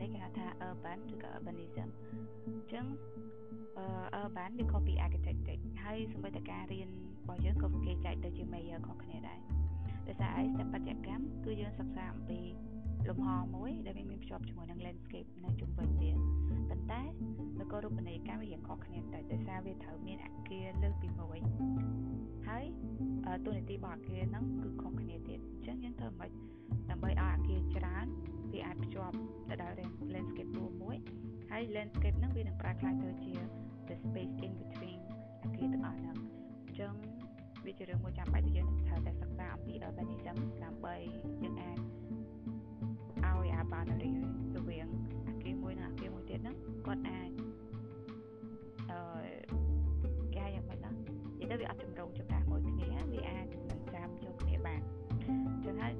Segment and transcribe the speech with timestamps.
[0.00, 1.88] ជាភាសាអង់គ្លេសគេហៅថា urban ឬក៏ urbanism
[2.46, 2.86] អញ្ចឹង
[4.22, 6.88] urban វាខុសពី architecture ហើយសម្បីតែការរៀន
[7.20, 9.38] របស់យើងក៏គេចែកទៅជា major ខុសគ្នាដែរ
[10.06, 12.40] ដោយសារអីស្ថាបត្យកម្មគឺយើងសិក្សាអំពី
[13.08, 16.12] លំហមួយដែលវាមានភ្ជាប់ជាមួយនឹង landscape នៅជុំវិញវា
[16.70, 17.02] ប៉ុន្តែ
[17.60, 21.38] នគរូបនីយកម្មវាខុសគ្នាតែដោយសារវាត្រូវមានអគារលើសពីមួយ
[22.48, 22.64] ហើយ
[23.44, 26.30] ទូនីតិរបស់អគារហ្នឹងគឺខុសគ្នាទៀតអញ្ចឹងយើងធ្វើមិន
[26.90, 28.06] ដើម្បីឲ្យអគារច្រើន
[28.52, 29.16] វាអាចភ្ជាប់
[29.48, 29.74] ទៅដល់
[30.14, 30.96] landscape រួមមួយ
[31.50, 33.32] ហើយ landscape ហ្នឹងវានឹងប្រែក្លាយទៅជា
[33.88, 35.00] the space in between
[35.42, 36.16] អគារទាំងអស់ហ្នឹង
[36.66, 36.92] អញ្ចឹង
[37.66, 40.96] វាជារឿងមួយចាំបាច់ដែលយើងត្រូវតែសិក្សាអំពី urbanism ដើម្បី
[41.42, 41.78] យើងអាច
[43.24, 44.12] ឲ្យអា boundary
[44.56, 44.88] រវាង
[45.28, 47.30] អគារមួយនិងអគារមួយទៀតហ្នឹងគាត់អាច
[48.90, 49.00] អឺ
[50.34, 50.96] គេហៅយ៉ាងម៉េចណានិ
[51.40, 54.80] យាយទៅវាអត់ចម្រូងចម្រាសមួយគ្នាវាអាចមិនចាំចូលគ្នាបាន
[55.22, 55.92] អញ្ចឹងហើយ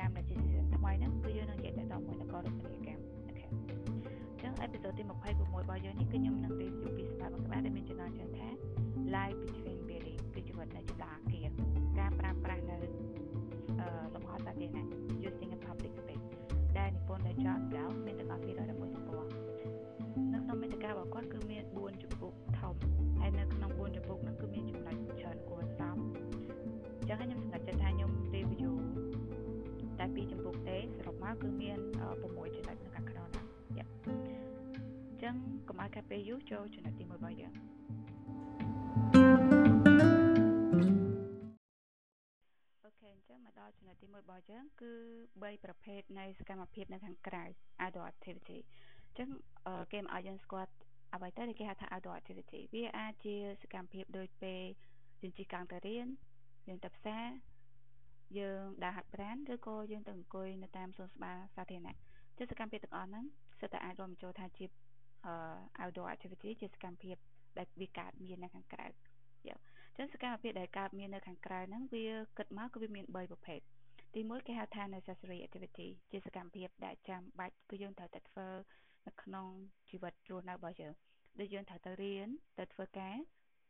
[0.00, 5.10] 5ដែលជា season ថ្មីហ្នឹងគឺយើងនឹងនិយាយទៅដល់មួយនគររូបនីយកម្មអូខេអញ្ចឹងអេពីសូតទី26
[5.62, 8.48] របស់យើងនេះគឺខ្ញុំនឹង review ពីស្បែកមួយក្បាលដែលមានចំណងជើងថា
[9.14, 11.46] live between building គឺជីវិតនៅចន្លោះអគារ
[11.98, 12.76] ការប្រើប្រាស់នៅ
[14.14, 14.86] លំហសាធារណៈ
[15.28, 16.26] using a public space
[16.78, 19.24] ដែលនិពន្ធដោយ John Gall មានទាំងអស់211ទំព័រ
[20.32, 22.74] នៅក្នុងមេតិការបស់គាត់គឺមាន4ជំពូកធំ
[23.20, 25.96] ហើយនៅក្នុង4ជំពូកហ្នឹងគឺមានចំណុចច្រើនគួរសម
[26.98, 27.91] អញ្ចឹងខ្ញុំសម្រេចចិត្តថាខ្ញុំ review
[30.02, 31.78] តែ2ជំពូកទេសរុបមកគឺមាន
[32.12, 32.48] 6ចំណុច
[32.84, 33.46] នៅខាងក្រោមហ្នឹង
[33.78, 35.34] យ៉ាអញ្ចឹង
[35.68, 37.52] កុំឲ្យកាត់ពេលយូរចូលចំណុចទី1របស់យើង
[43.28, 44.92] ចឹងមកដល់ចំណុចទី1របស់យើងគឺ
[45.42, 47.44] 3ប្រភេទនៃសកម្មភាពនៅខាងក្រៅ
[47.82, 48.58] outdoor activity
[49.06, 49.28] អញ្ចឹង
[49.92, 50.70] គេមកឲ្យយើងស្គាល់
[51.14, 54.62] អ្វីទៅគេហៅថា outdoor activity វាអាចជាសកម្មភាពដូចពេល
[55.22, 56.06] យើងជិះកង់ទៅរៀន
[56.68, 57.24] យើងទៅផ្សារ
[58.38, 61.96] យើងដើរហាត់ប្រាណឬក៏យើងទៅអង្គុយនៅតាមសួនច្បារសាធារណៈ
[62.36, 63.24] ជាសកម្មភាពទាំងអស់ហ្នឹង
[63.60, 64.64] សិតតែអាចរួមបញ្ចូលថាជា
[65.82, 67.16] outdoor activity ជាសកម្មភាព
[67.58, 68.90] ដែលវាកើតមាននៅខាងក្រៅយ
[69.56, 69.58] ក
[69.96, 72.06] ចឹងសកម្មភាពដែលកើតមាននៅខាងក្រៅហ្នឹងវា
[72.38, 73.60] គិតមកគឺវាមាន3ប្រភេទ
[74.14, 78.48] ទី1គេហៅថា necessary activity ជាសកម្មភាពដែលចាំបាច់គឺយើងត្រូវតែធ្វើ
[79.06, 79.46] នៅក្នុង
[79.90, 80.94] ជីវិតរស់នៅរបស់យើង
[81.40, 82.28] ដូចយើងត្រូវទៅរៀន
[82.58, 83.16] ទៅធ្វើការ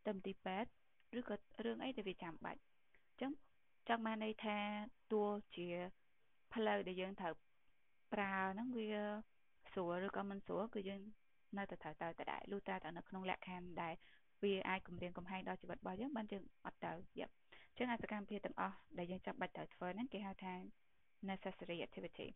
[0.06, 0.70] ទៅមន្ទីរពេទ្យ
[1.18, 1.34] ឬក៏
[1.64, 3.32] រឿងអីដែលវាចាំបាច់អញ្ចឹង
[3.88, 4.58] ចង់បានន័យថា
[5.12, 5.66] ទោះជា
[6.54, 7.34] ផ្លូវដែលយើងត្រូវ
[8.12, 8.90] ប្រើហ្នឹងវា
[9.72, 11.00] ស្រួលឬក៏មិនស្រួលគឺយើង
[11.58, 13.94] នៅតែត្រូវទៅតែដែរលុះត្រាតែនៅក្នុងលក្ខខណ្ឌដែល
[14.42, 17.34] វាអាចគម្រាមកំហែងដល់ជីវិតរបស់យើងបានយើងអត់ទៅយ៉ាប់
[17.70, 20.54] អញ្ចឹងអាសកម្មភាពទាំងអស់ដែលយើងចាំបាច់ត្រូវធ្វើហ្នឹងគេហៅថា
[21.30, 22.28] necessary activity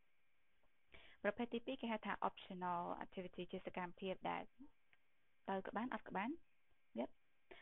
[1.22, 4.42] ប្រភេទទី2គេហៅថា optional activity ជាសកម្មភាពដែល
[5.48, 6.30] ទៅក៏បានអត់ក៏បាន
[6.98, 7.12] យ៉ាប់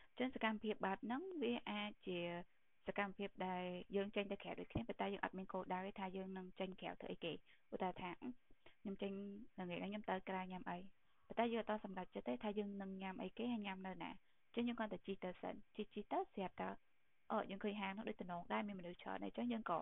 [0.09, 2.19] អញ្ចឹងសកម្មភាពបែបហ្នឹងវាអាចជា
[2.87, 3.63] សកម្មភាពដែល
[3.95, 7.31] យើងចេញទៅក្រៅដូចគ្នាប៉ុន្តែយើងអត់មានគោលដៅទេថាយើងនឹងចេញក្រៅធ្វើអីគេ
[7.73, 8.09] ឧទាហរណ៍ថា
[8.81, 9.11] ខ្ញុំចេញ
[9.57, 10.77] នៅថ្ងៃនេះខ្ញុំទៅក្រៅញ៉ាំអី
[11.27, 14.11] ប៉ុន្តែយើងអត់សម្រេចចិត្តទេថាយើងនឹងញ៉ាំអីគេហើយញ៉ាំនៅណា
[14.55, 16.69] ចឹងយើងគាត់តែជីទៅសិនជីជីទៅស្រាប់តែ
[17.31, 19.79] អូយើងឃើញហាងនោះដូចតំណងដែរមានមនុស្សច្រើនអីចឹងយើងក៏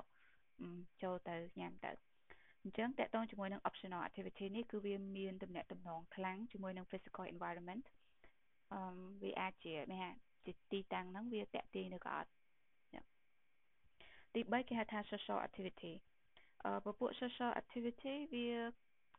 [1.04, 1.92] ចូលទៅញ៉ាំទៅ
[2.64, 7.86] អញ្ចឹងតកតងជាមួយនឹង optional activity នេះគឺវាមានទំនាក់ទំនងខ្លាំងជាមួយនឹង physical environment
[8.74, 8.82] អឺ
[9.24, 10.12] វាអាចជានេះហា
[10.46, 12.30] ជាទីតាំងហ្នឹងវាតេទៀងឬក៏អត់
[14.36, 15.94] ទី3គេហៅថា social activity
[16.64, 18.48] អឺពពួក social activity វា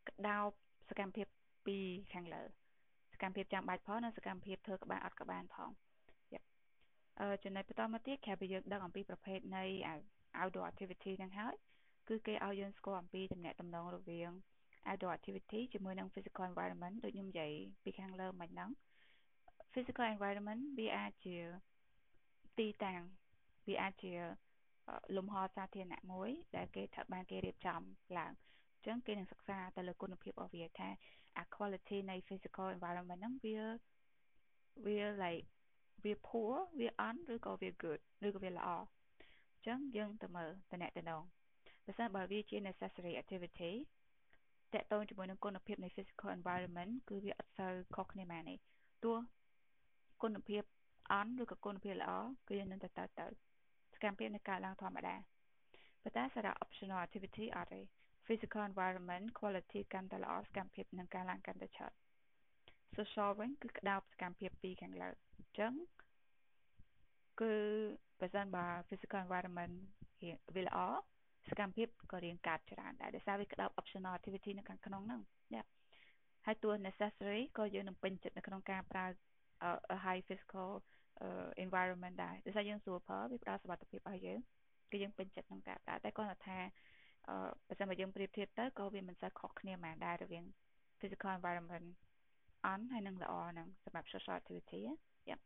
[0.09, 0.49] ក្តោប
[0.91, 1.27] សកម្មភាព
[1.67, 1.79] ពី
[2.13, 2.43] ខាងលើ
[3.15, 5.71] សកម្មភាពចាំបាច់ផងនិងសកម្មភាពធ្វើក្បាលអត់ក្បាលផង
[7.21, 9.65] អឺចំណុចបន្តមកទៀតក្រៅពីយើងដឹងអំពីប្រភេទនៃ
[10.41, 11.55] outdoor activity ហ្នឹងហើយ
[12.09, 14.31] គឺគេឲ្យយើងស្គាល់អំពីតំណែងតំណងរវាង
[14.89, 17.53] outdoor activity ជាមួយនឹង physical environment ដូចខ្ញុំនិយាយ
[17.85, 18.71] ពីខាងលើមិញហ្នឹង
[19.73, 21.37] physical environment វាអាចជា
[22.59, 23.03] ទីតាំង
[23.69, 24.13] វាអាចជា
[25.17, 27.81] លំហសាធារណៈមួយ ដែលគេត្រូវបានគេរៀបចំ
[28.19, 28.33] ឡើង
[28.75, 30.89] អញ្ចឹងគេនឹងសិក្សាទៅលើគុណភាពរបស់វាថា
[31.39, 33.59] អា quality នៃ physical environment ហ្នឹងវា
[34.87, 35.45] វា like
[36.05, 41.23] វា poor វា on ឬក៏វា good ឬក៏វាល្អអញ្ចឹងយើងទៅមើលតំណែងតំណង
[41.85, 43.73] បើសិនបើវាជា necessary activity
[44.75, 48.59] តកតងជាមួយនឹងគុណភាពនៃ physical environment គឺវាអត់សូវខុសគ្នាម៉ានេះ
[49.05, 49.17] ទោះ
[50.23, 50.63] គុណភាព
[51.13, 52.13] អន់ឬក៏គុណភាពល្អ
[52.49, 53.44] គឺយើងនឹងទៅទៅទៅស
[54.05, 55.17] កម្មភាពនៅកើតឡើងធម្មតា
[56.03, 57.81] ប៉ុន្តែសារៈ optional activity អត់ទេ
[58.27, 61.93] physical environment quality កាន់តែល្អសកម្មភាពនឹងការឡើងកាន់តែច្រើន
[62.97, 65.73] social វិញគឺក្តោបសកម្មភាពពីរខាងលើអញ្ចឹង
[67.41, 67.55] គឺ
[68.21, 69.75] បើសិនបើ physical environment
[70.55, 70.79] វាល្អ
[71.51, 75.21] សកម្មភាពក៏រៀងកើតច្រើនដែរដោយសារវាក្តោប optional activity នៅខាងក្នុងហ្នឹង
[75.55, 75.63] ណា
[76.47, 79.07] ហើយតួ necessary ក៏យើងនឹងពេញចិត្តនៅក្នុងការប្រើ
[80.05, 80.71] high physical
[81.65, 84.39] environment ដែរដោយសារយើងស្រួលប្រើវាផ្ដល់សុវត្ថិភាពឲ្យយើង
[84.91, 86.59] គឺយើងពេញចិត្តក្នុងការប្រើតែគាត់ថា
[87.29, 87.37] អឺ
[87.69, 90.45] បើសិនបើយើងប្រៀបធៀបទៅក៏វាមិនសូវខុសគ្នាប៉ុន្មានដែររវាង
[91.01, 91.87] physical environment
[92.73, 94.81] on ហើយនិងល្អហ្នឹងសម្រាប់ social activity
[95.29, 95.39] យ៉ា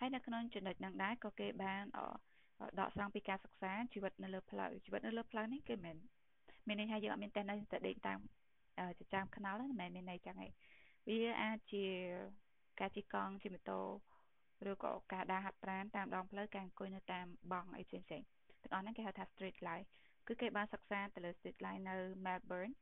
[0.00, 1.84] ហើយនៅក្នុងចំណុចហ្នឹងដែរក៏គេបាន
[2.80, 5.96] ដកស្រង់ពីការសិក្សាជីវិតនៅលើផ្លូវជីវិតនៅលើផ្លូវនេះគឺមិន
[6.66, 8.18] មានន័យថាយើងអត់មានតែនៅតែដេកតាម
[8.98, 10.48] ចិញ្ចើមថ្នល់ហ្នឹងមិនមែនមានន័យចឹងទេ
[11.08, 11.84] វាអាចជា
[12.80, 13.80] ការជិះកង់ជិះម៉ូតូ
[14.70, 18.22] ឬក៏ការដើរហាត់ប្រាណតាមដងផ្លូវការអង្គុយនៅតាមបង់អីផ្សេងផ្សេង
[18.62, 19.88] ទាំងអស់ហ្នឹងគេហៅថា street life
[20.26, 21.96] គឺគេបានសិក្សាទៅលើ street life នៅ
[22.26, 22.74] Melbourne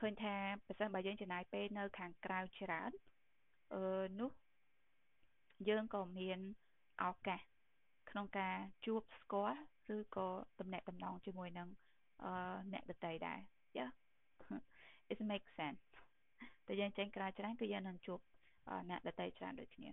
[0.00, 0.36] ឃើញថា
[0.66, 2.90] បើសិនបើយើងចំណាយពេលនៅខាងក្រៅច្រើន
[3.74, 3.84] អឺ
[4.20, 4.30] នោះ
[5.68, 6.38] យើងក៏មាន
[7.04, 7.40] ឱកាស
[8.10, 8.56] ក្នុងការ
[8.86, 9.58] ជួបស្គាល់
[9.96, 10.28] ឬក៏
[10.60, 11.68] តំណែងតំណងជាមួយនឹង
[12.24, 12.32] អឺ
[12.72, 13.38] អ្នកដតីដែរ
[13.78, 13.90] Yeah
[15.12, 15.82] it makes sense
[16.66, 18.18] តែយើងចេញក្រៅច្រើនគឺយើងនឹងជួប
[18.90, 19.90] អ្នកដតីច្រើនដូចគ្នា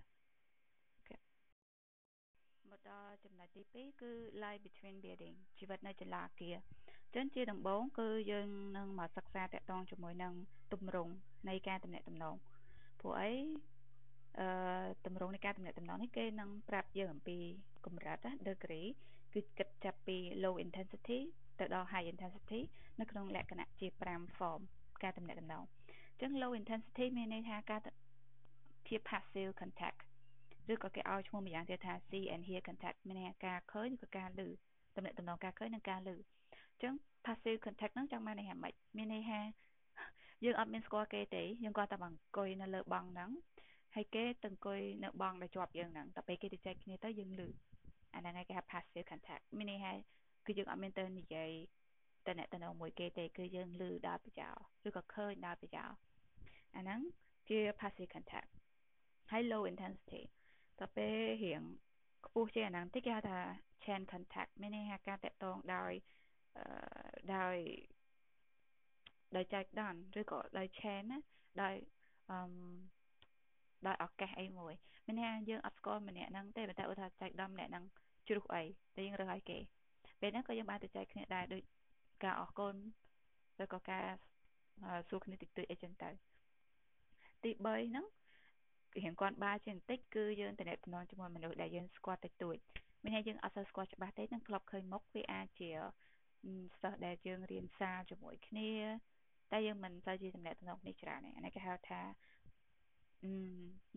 [2.74, 4.12] មកដល់ចំណុចទី2គឺ
[4.44, 6.56] life between building ជីវិតនៅចន្លោះអគារ
[7.16, 8.48] ចឹងជាដំបូងគឺយើង
[8.78, 10.34] នឹងមកសិក្សាតកតងជាមួយនឹង
[10.74, 11.14] ទម្រង់
[11.50, 12.36] នៃការតំណាក់តំណង
[13.00, 13.32] ព្រោះអី
[14.40, 14.48] អឺ
[15.06, 17.38] ទម្រង់នៃការតំណាក់តំណងនេះគេនឹងប្រាប់យើងអំពី
[17.86, 18.18] កម្រិត
[18.48, 18.90] degree
[19.34, 21.20] គឺគិតចាប់ពី low intensity
[21.60, 22.62] ទៅដល់ high intensity
[23.00, 24.62] នៅក្នុងលក្ខណៈជា5 form
[25.04, 27.82] ការតំណាក់តំណងអញ្ចឹង low intensity មានន័យថាការ
[28.88, 30.00] ជា passive contact
[30.72, 34.40] ឬក៏គេឲ្យឈ្មោះម្យ៉ាងទៀតថា see and hear contact មានន័យថាការឃើញឬក៏ការឮ
[34.96, 36.94] តំណាក់តំណងការឃើញនិងការឮអញ្ចឹង
[37.26, 39.40] passive contact ហ្នឹងចង់បានន័យថាម៉េចមានន័យថា
[40.44, 43.32] យើងអត់មានស្គាល់គេទេយើងគាត់តែអង្គុយនៅលើបង់ហ្នឹង
[43.96, 47.42] ហើយគេទៅអង្គុយនៅបង់ដែលជាប់យើងហ្នឹងតែពេលគេទៅចែកគ្នាទៅយើងឮ
[48.16, 49.94] អាហ្នឹងគេហៅ passive contact មានន័យថា
[50.46, 51.52] គឺយើងអត់មានទៅនិយាយ
[52.28, 54.50] តំណែងមួយគេទេគឺយើងឮដល់ប្រយោ
[54.88, 55.86] ឬក៏ឃើញដល់ប្រយោ
[56.76, 57.00] អាហ្នឹង
[57.50, 58.50] ជា passive contact
[59.32, 60.24] ហើយ low intensity
[60.80, 61.64] ទៅពេលរៀង
[62.26, 63.40] ខ្ពស់ជាងអាហ្នឹងតិចគេហៅថា
[63.84, 65.92] chain contact មានន័យថាការតកតងដោយ
[67.36, 67.58] ដោយ
[69.36, 71.20] ដោយចែកដន្យឬក៏ដោយ chain ណា
[71.64, 71.76] ដោយ
[72.32, 72.40] អឺ
[73.88, 74.74] ដោយឱកាសអីមួយ
[75.08, 77.86] មានថាយើងអត់ស្គាល់ម្នាក់ហ្នឹងទេប៉ុន្តែឧទាហរណ៍ចែកដំម្នាក់ហ្នឹង
[78.28, 78.64] ជ្រុះអី
[78.96, 79.58] តែយើងរើសឲ្យគេ
[80.22, 81.64] ពេលហ្នឹងក៏យើងបានទៅចែកគ្នាដែរដូច
[82.24, 82.76] ការអរគុណ
[83.64, 84.06] ឬក៏ការ
[85.10, 86.10] សួរគ្នាតិចតួចអីចឹងទៅ
[87.44, 88.06] ទី3ហ្នឹង
[88.98, 90.78] រៀងគាត់បាជាងបន្តិចគឺយើងតំណែង
[91.12, 92.58] ជាមួយមនុស្សដែលយើងស្គាល់តិចតួច
[93.04, 95.70] មានថាយើងអត់សូវស្គាល់ច្បាស់ទេនឹងធ្លាប់ឃើញមុខវាអាចជា
[96.82, 98.72] សិស្សដែលយើងរៀនសារជាមួយគ្នា
[99.52, 102.02] តែយើងមិនសូវជាតំណែងតំណងនេះច្រើនទេអានេះគេហៅថា
[103.24, 103.34] អឺ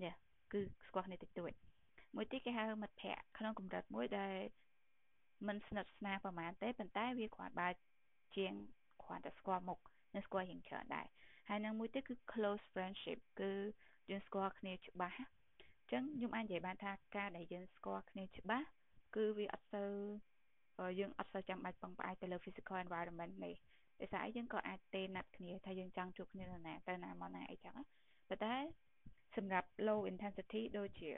[0.03, 0.15] នេះ
[0.53, 1.53] គឺស្គាល់គ្នាតិចតួច
[2.17, 4.35] មួយទៀតគេហៅមិត្តភ័ក្តិក្នុងកម្រិតមួយដែល
[5.49, 7.69] មិនស្និទ្ធស្នាលប្រហែលទេប៉ុន្តែវាគ្រាន់បើ
[8.37, 8.53] ជាង
[9.03, 9.79] គ្រាន់តែស្គាល់មុខ
[10.15, 11.07] និងស្គាល់រៀងច្រើនដែរ
[11.49, 13.53] ហើយនឹងមួយទៀតគឺ close friendship គឺ
[14.11, 18.67] យើងស្គាល់គ្នាច្បាស់អញ្ចឹងខ្ញុំអាចនិយាយបានថាការដែលយើងស្គាល់គ្នាច្បាស់
[19.17, 19.85] គឺវាអត់ទៅ
[20.99, 23.55] យើងអត់សូវចាំបាច់ពឹងផ្អែកទៅលើ physical environment នេះ
[24.01, 27.77] ដោយសារអីយើងក៏អាចទេណាត់គ្នាថាយើងចង់ជួបគ្នានៅណាទៅណាមកណាអីចឹង
[28.29, 28.55] ប៉ុន្តែ
[29.37, 31.11] សម្រាប់ low intensity ដូចជា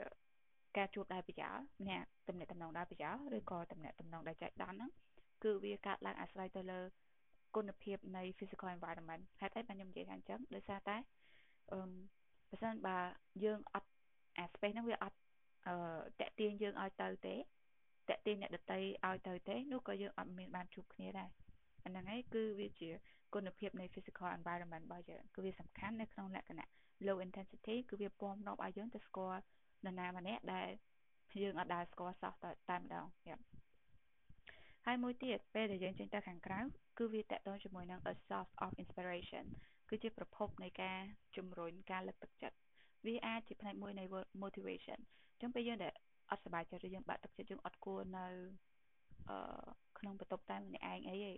[0.77, 1.57] ការជួបដោយប្រយោល
[1.89, 4.91] អ្នកតំណែងតំណងដោយប្រយោលឬក៏តំណែងតំណងដោយចែកដន្យហ្នឹង
[5.43, 6.79] គឺវាកាត់ឡើងអាស្រ័យទៅលើ
[7.55, 10.97] គុណភាពនៃ physical environment ហេតុអីបានខ្ញុំនិយាយថាអញ្ចឹងដោយសារតែ
[11.73, 11.81] អឺ
[12.49, 12.97] បើសិនបើ
[13.43, 13.89] យើងអត់
[14.37, 15.17] អា space ហ្នឹងវាអត់
[15.67, 15.75] អឺ
[16.19, 17.35] តាក់ទាញយើងឲ្យទៅទេ
[18.09, 21.29] តាក់ទាញអ្នកដតីឲ្យទៅទេនោះក៏យើងអត់មានបានជួបគ្នាដែរ
[21.85, 22.89] អាហ្នឹងហើយគឺវាជា
[23.33, 26.67] គុណភាពនៃ physical environment របស់យើងគឺវាសំខាន់នៅក្នុងលក្ខណៈ
[27.07, 29.41] low intensity គឺវាពំនាំឲ្យយើងទៅស្គាល់
[29.85, 30.69] នរណាម្នាក់ដែល
[31.41, 32.33] យើងអត់ដែលស្គាល់សោះ
[32.69, 33.37] តែម្ដងយ៉ា
[34.85, 36.59] ហើយមួយទៀតពេលដែលយើងចេញទៅខាងក្រៅ
[36.97, 39.45] គឺវាតកតងជាមួយនឹង a source of inspiration
[39.89, 40.99] គឺជាប្រភពនៃការ
[41.37, 42.57] ជំរុញការលើកទឹកចិត្ត
[43.05, 44.03] វាអាចជាផ្នែកមួយនៃ
[44.43, 44.99] motivation
[45.31, 45.93] អញ្ចឹងពេលយើងដែល
[46.31, 48.27] អត់សប្បាយចិត្តឬយើងបាក់ទឹកចិត្តយើងអត់គួរនៅ
[49.29, 49.39] អឺ
[49.99, 51.33] ក្នុងបន្ទប់តែម្នាក់ឯងអីទេ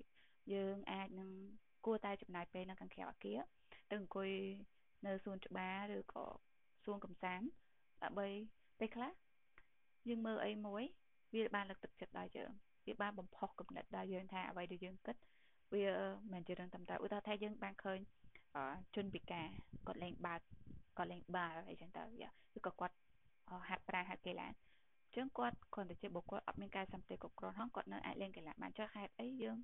[0.53, 1.29] យើងអាចនឹង
[1.85, 3.39] គួរតែចំណាយពេលនៅខាងក្រៅអគារ
[3.89, 4.29] ទៅអង្គុយ
[5.05, 6.25] នៅសួនច្បារឬក៏
[6.83, 7.47] សួនកំសាន្ត
[8.03, 8.27] ដើម្បី
[8.79, 9.11] ពេលខ្លះ
[10.09, 10.83] យើងមើលអីមួយ
[11.33, 12.51] វាបានលើកទឹកចិត្តដល់យើង
[12.87, 15.15] វាបានបំផុសគំនិតដល់យើងថាអ្វីដែលយើងគិត
[15.73, 15.85] វា
[16.33, 17.99] មិនជារឿងតាមតើឧទាហរណ៍ថាយើងបានឃើញ
[18.95, 19.47] ជនពិការ
[19.87, 20.43] គាត់លេងបាល់
[20.97, 22.03] គាត់លេងបាល់អីចឹងទៅ
[22.57, 22.95] ឬក៏គាត់
[23.69, 29.57] ហាត់ប្រាណហាត់កីឡាអញ្ចឹងគាត់គ្រាន់តែជាបុគ្គលអត់មានកាយសម្បទាគ្រប់គ្រាន់ហ្នឹងគាត់នៅអាចលេងកីឡាបានចុះហេតុអីយើង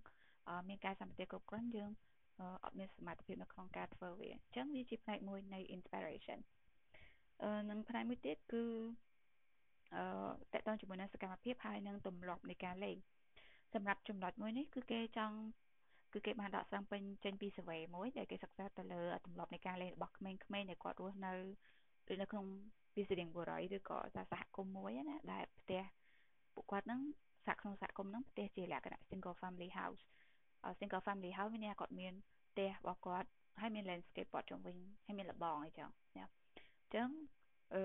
[0.67, 1.91] មានកាយសម្បទាគ្រប់គ្រាន់យើង
[2.63, 6.39] អត់មានសមត្ថភាពនៅក្នុងការធ្វើវាអញ្ចឹងវាជាផ្នែកមួយនៃ inspiration
[7.44, 8.63] អឺនិងផ្នែកមួយទៀតគឺ
[9.96, 10.03] អឺ
[10.53, 12.98] តកតងជាមួយនឹងសកម្មភាពហើយនឹងទម្លាប់នៃការលេង
[13.74, 15.38] សម្រាប់ចំណុចមួយនេះគឺគេចង់
[16.14, 21.34] គឺគេបានដកស្រង់ពេញចេញពី survey មួយដែលគេសិក្សាទៅលើទម្លាប់នៃការលេងរបស់ក្មេងៗដែលគាត់រស់នៅ
[22.12, 22.46] ឬនៅក្នុង
[22.96, 25.84] វាសរៀងបុរីឬក៏សហគមន៍មួយណាដែលផ្ទះ
[26.54, 27.02] ពួកគាត់ហ្នឹង
[27.46, 30.04] សហក្នុងសហគមន៍ហ្នឹងផ្ទះជាលក្ខណៈ single family house
[30.80, 32.14] single family house មានគាត់មាន
[32.52, 33.30] ផ្ទះរបស់គាត់
[33.62, 37.10] ហើយមាន landscape ព័ទ្ធជុំវិញហើយមានលបងអីចឹងណាអញ្ចឹង
[37.76, 37.84] អឺ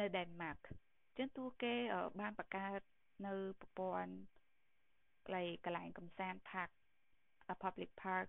[0.00, 1.74] នៅដែនម៉ាកអញ្ចឹងទោះគេ
[2.20, 2.80] បានបង្កើត
[3.26, 4.12] នៅប្រព័ន្ធ
[5.26, 6.70] កន្លែងកន្លែងកំសាន្ត park
[7.64, 8.28] public park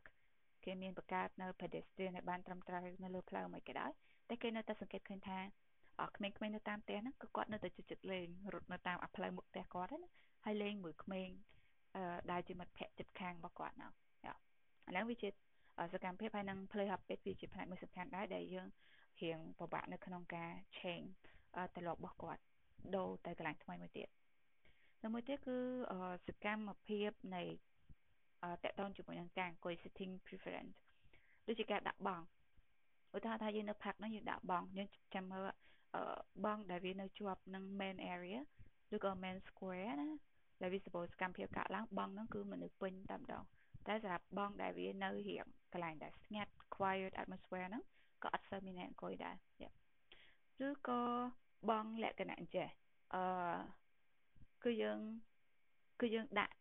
[0.63, 3.91] គេមានបង្កើតនៅ pedestrian ឲ្យបានត្រឹមត្រូវនៅលើផ្លូវមួយក៏ដោយ
[4.29, 5.39] តែគេនៅតែសង្កេតឃើញថា
[6.15, 10.03] ក្មេងៗនៅតាមផ្ទះហ្នឹងគឺគាត់នៅតែជិតលេងរត់នៅតាមផ្លូវមុខផ្ទះគាត់ហ្នឹង
[10.45, 11.29] ហើយលេងមួយក្មេង
[11.95, 13.91] អឺដែលជាមិត្តភក្តិជិតខាងរបស់គាត់ហ្នឹង
[14.88, 15.29] អាហ្នឹងវាជា
[15.93, 18.67] សកម្មភាពហើយនឹងផ្លូវហប់ពេកវាជាផ្នែកមួយសំខាន់ដែរដែលយើង
[19.22, 21.10] រៀងពិបាកនៅក្នុងការ change
[21.75, 22.41] ទម្លាប់របស់គាត់
[22.95, 24.07] ដូរទៅកន្លែងថ្មីមួយទៀត
[25.01, 25.57] ហើយមួយទៀតគឺ
[26.27, 27.43] សកម្មភាពនៃ
[28.63, 30.75] តកតងជាមួយនឹងការអង្គុយ sitting preference
[31.47, 32.25] ដូចជាការដាក់បង់
[33.15, 35.47] ឧទាហរណ៍ថាយើងនៅផាក់ហ្នឹងយើងដាក់បង់យើងចាំមើល
[36.45, 38.39] បង់ដែលវានៅជាប់នឹង main area
[38.95, 40.09] ឬក៏ main square ណា
[40.61, 43.43] ដែលវា suppose កម្មភាពកាក់ឡើងបង់ហ្នឹងគឺមនុស្សពេញតែម្ដង
[43.87, 47.83] តែសម្រាប់បង់ដែលវានៅរៀងកន្លែងដែលស្ងាត់ quiet atmosphere ហ្នឹង
[48.23, 49.35] ក៏អត់សូវមានអ្នកអង្គុយដែរ
[50.67, 51.01] ឬក៏
[51.69, 52.67] បងលក្ខណៈអញ្ចេះ
[53.13, 53.23] អឺ
[54.63, 54.99] គឺយើង
[56.01, 56.53] គឺយើងដាក់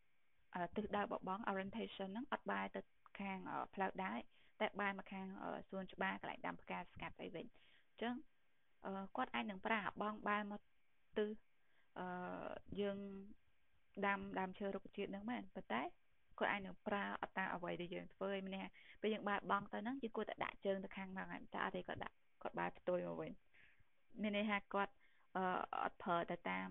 [0.77, 2.81] ទិសដៅបបង orientation ហ្នឹងអត់បែរទៅ
[3.21, 3.39] ខាង
[3.75, 4.19] ផ្លូវដែរ
[4.61, 5.27] តែបែរមកខាង
[5.69, 8.15] សួនច្បារកន្លែងដាំផ្កាស្កាត់អីវិញអញ្ចឹង
[9.17, 10.61] គាត់អាចនឹងប្រើអាបងបែរមក
[11.19, 11.31] ទិស
[11.99, 12.07] អឺ
[12.81, 12.99] យើង
[14.07, 15.83] ដាំដើមឈើរុក្ខជាតិហ្នឹងមែនប៉ុន្តែ
[16.39, 18.71] គាត់អាចនឹងប្រើអត្តាអ្វីដែលយើងធ្វើឲ្យម្នាក់
[19.01, 23.33] ពេលយើងបើកបង់ទៅហ្នឹងយើងគួរតែដាក់ជើងទៅខាងហ្នឹងហើយតែអត់ទេគាត់ដាក់គាត់បើកផ្ទុយមកវិញ
[24.23, 24.93] មានន័យថាគាត់
[25.37, 25.45] អឺ
[25.83, 26.69] អត់ប្រើទៅតាម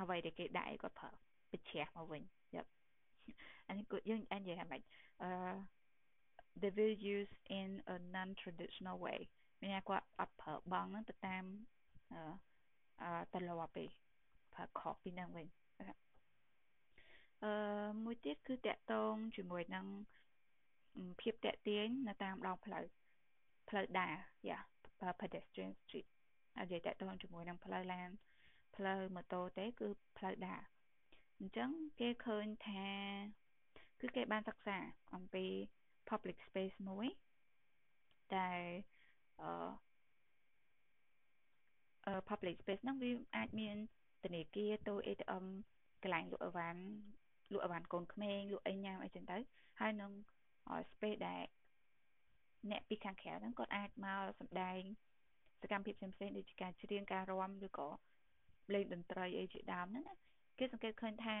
[0.00, 1.10] អ្វីដែលគេដាក់ឲ្យគាត់ប្រើ
[1.52, 2.22] បញ្ជ្រះមកវិញ
[3.26, 4.80] យ៉ាប់អានេះគាត់យើងអាចនិយាយថាម៉េច
[5.22, 5.30] អឺ
[6.60, 9.20] they will use in a non traditional way
[9.60, 11.44] មានថាគាត់អត់ប្រើបង់ហ្នឹងទៅតាម
[12.12, 12.22] អឺ
[13.02, 13.84] អឺតលាប់ទេ
[14.54, 15.46] ប្រើខុសពីហ្នឹងវិញ
[17.44, 17.52] អឺ
[18.04, 19.86] មួយទៀតគឺតកតងជាមួយនឹង
[21.20, 22.84] ភាពតេទៀងនៅតាមដងផ្លូវ
[23.68, 24.14] ផ្លូវដើរ
[24.48, 24.58] យ៉ា
[25.20, 26.08] pedestrian street
[26.56, 28.10] ហើយនិយាយតកតងជាមួយនឹងផ្លូវឡាន
[28.76, 30.62] ផ្លូវម៉ូតូទេគឺផ្លូវដើរ
[31.40, 31.70] អញ្ចឹង
[32.00, 32.86] គេឃើញថា
[34.00, 34.78] គឺគេបានសិក្សា
[35.14, 35.46] អំពី
[36.10, 37.08] public space មួយ
[38.36, 38.60] ដែល
[39.40, 43.76] អឺ public space ហ្នឹងវាអាចមាន
[44.24, 45.44] ធនាគារតូ ATM
[46.02, 46.82] កន្លែងលក់អីវ៉ាន់
[47.52, 49.38] លក់អីវ៉ាន់កូនក្មេងលក់អីញ៉ាំអីចឹងទៅ
[49.80, 50.12] ហើយនឹង
[50.92, 51.44] space ដែល
[52.70, 54.80] អ្នកពីខាងក្រៅហ្នឹងគាត់អាចមកសម្ដែង
[55.62, 57.88] សកម្មភាពផ្សេងៗដូចជាការច្រៀងការរាំឬក៏
[58.74, 60.29] លេងតន្ត្រីអីជាដើមហ្នឹងណា
[60.60, 61.36] គេសង្កេតឃើញថា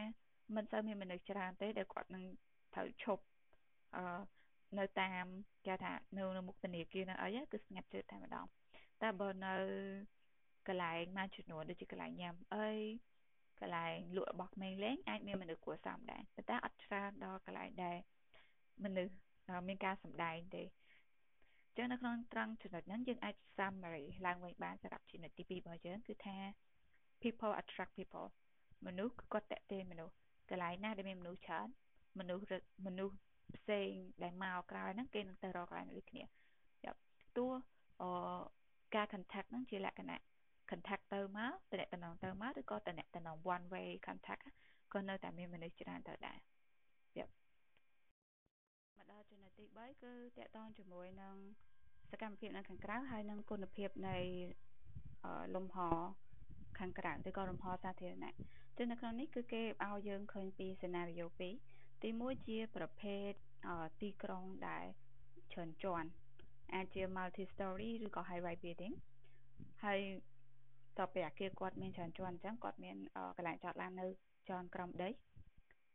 [0.56, 2.24] មិនសូវមានមនុស្សច្រើនទេដែលគាត់នឹង
[2.74, 3.22] ត្រូវឈប់
[3.96, 4.04] អឺ
[4.78, 5.24] នៅតាម
[5.66, 8.46] គេថានៅនៅមុខធនាគារនៅអីគឺស្ងាត់ជឿតែម្ដង
[9.02, 9.54] តែបើនៅ
[10.68, 12.68] កន្លែងមួយចំនួនដូចជាកន្លែងញ៉ាំអី
[13.60, 17.96] កន្លែងលក់របស់ក្មេងលេងអាចមានមនុស្សគួរសមដែរប៉ុន្តែអត់ច្រើនដល់កន្លែងដែល
[18.84, 19.14] មនុស្ស
[19.68, 20.64] មានការសម្ដែងទេ
[21.76, 26.36] ចឹងនៅក្នុងត្រង់ចំណុចហ្នឹងយើងអាច summary ឡើងវិញបានសម្រាប់ចំណុចទី2របស់យើងគឺថា
[27.22, 28.28] people attract people
[28.86, 30.14] មនុស្សគាត់តេទេមនុស្ស
[30.50, 31.68] កន្លែងណាដែលមានមនុស្សច្រើន
[32.18, 32.44] មនុស្ស
[32.86, 33.16] មនុស្ស
[33.56, 33.90] ផ្សេង
[34.22, 36.24] ដែលមកក្រោយហ្នឹងគេនឹងទៅរកកន្លែងដូចគ្នា
[37.36, 37.50] ទោះ
[38.02, 38.04] អ
[38.94, 40.20] ការ contact ហ្នឹងជាលក្ខណៈ
[40.70, 44.42] contact ទៅមកតំណតំណងទៅមកឬក៏តំណតំណង one way contact
[44.92, 46.38] ក៏នៅតែមានមនុស្សច្រើនទៅដែរ
[47.18, 47.32] យ៉ាប់
[48.96, 51.36] មកដល់ចំណុចទី3គឺតកតងជាមួយនឹង
[52.10, 54.16] សកម្មភាពនៅខាងក្រៅហើយនិងគុណភាពនៃ
[55.54, 55.76] លំហ
[56.78, 58.34] ខាងក្រៅឬក៏លំហសាធារណៈ
[58.82, 63.30] ចឹងនៅក្នុងនេះគឺគេឲ្យយើងឃើញពីសេណារីយ៉ូ2ទី1ជាប្រភេទ
[64.00, 64.86] ទីក្រុងដែល
[65.52, 66.08] ច្រើនជាន់
[66.74, 68.94] អាចជា multi story ឬក៏ high rise building
[69.84, 70.00] ហើយ
[70.98, 72.96] តទៅអាគារគាត់មានច្រើនជាន់អញ្ចឹងគាត់មាន
[73.36, 74.06] កន្លែងចតឡាននៅ
[74.48, 75.10] ជាន់ក្រោមដី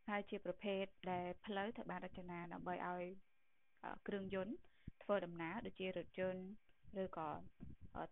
[0.10, 3.04] ហើយជាប្រភេទដែលផ្លូវត្រូវបានរចនាដើម្បីឲ្យ
[4.08, 4.56] គ្រឿងយន្ត
[5.04, 6.44] ធ្វើដំណើរដូចជារថយន្ត
[7.04, 7.30] ឬក៏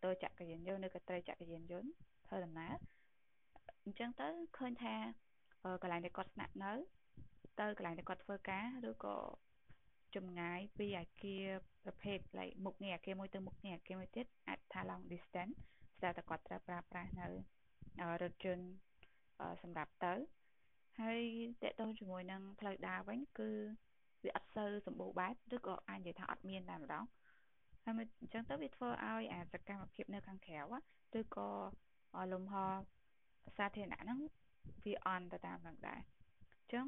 [0.04, 1.90] តូចក្រយានយន្តឬក៏ត្រីចក្រយានយន្ត
[2.28, 2.76] ធ្វើដំណើរ
[3.86, 4.96] អញ្ចឹងទៅឃើញថា
[5.82, 6.72] កន្លែងដែលគាត់ស្នាក់នៅ
[7.60, 9.18] ទៅកន្លែងដែលគាត់ធ្វើការឬក៏
[10.16, 11.46] ចម្ងាយពីអាគារ
[11.84, 15.56] ប្រភេទ like មុខនេះអាគារមួយទៅមុខនេះអាគារមួយទៀតអាចថា long distance
[16.00, 17.28] ស្រាប់តែគាត់ត្រូវប្រើប្រាស់នៅ
[18.22, 18.68] រថយន្ត
[19.62, 20.14] សម្រាប់ទៅ
[21.00, 21.22] ហើយ
[21.64, 23.52] តកតងជាមួយនឹងផ្លូវដើរវិញគឺ
[24.24, 27.04] វាអត់សូវសម្បូរបែបឬក៏អាចនិយាយថាអត់មានតែម្ដង
[27.84, 30.60] ហើយអញ្ចឹងទៅវាធ្វើឲ្យអាសកម្មភាពនៅខាងក្រៅ
[31.20, 31.50] ឬក៏
[32.34, 32.56] លំហ
[33.58, 34.20] សាធារណៈហ្នឹង
[34.86, 36.88] វាអន់ទៅតាមហ្នឹងដែរអញ្ចឹង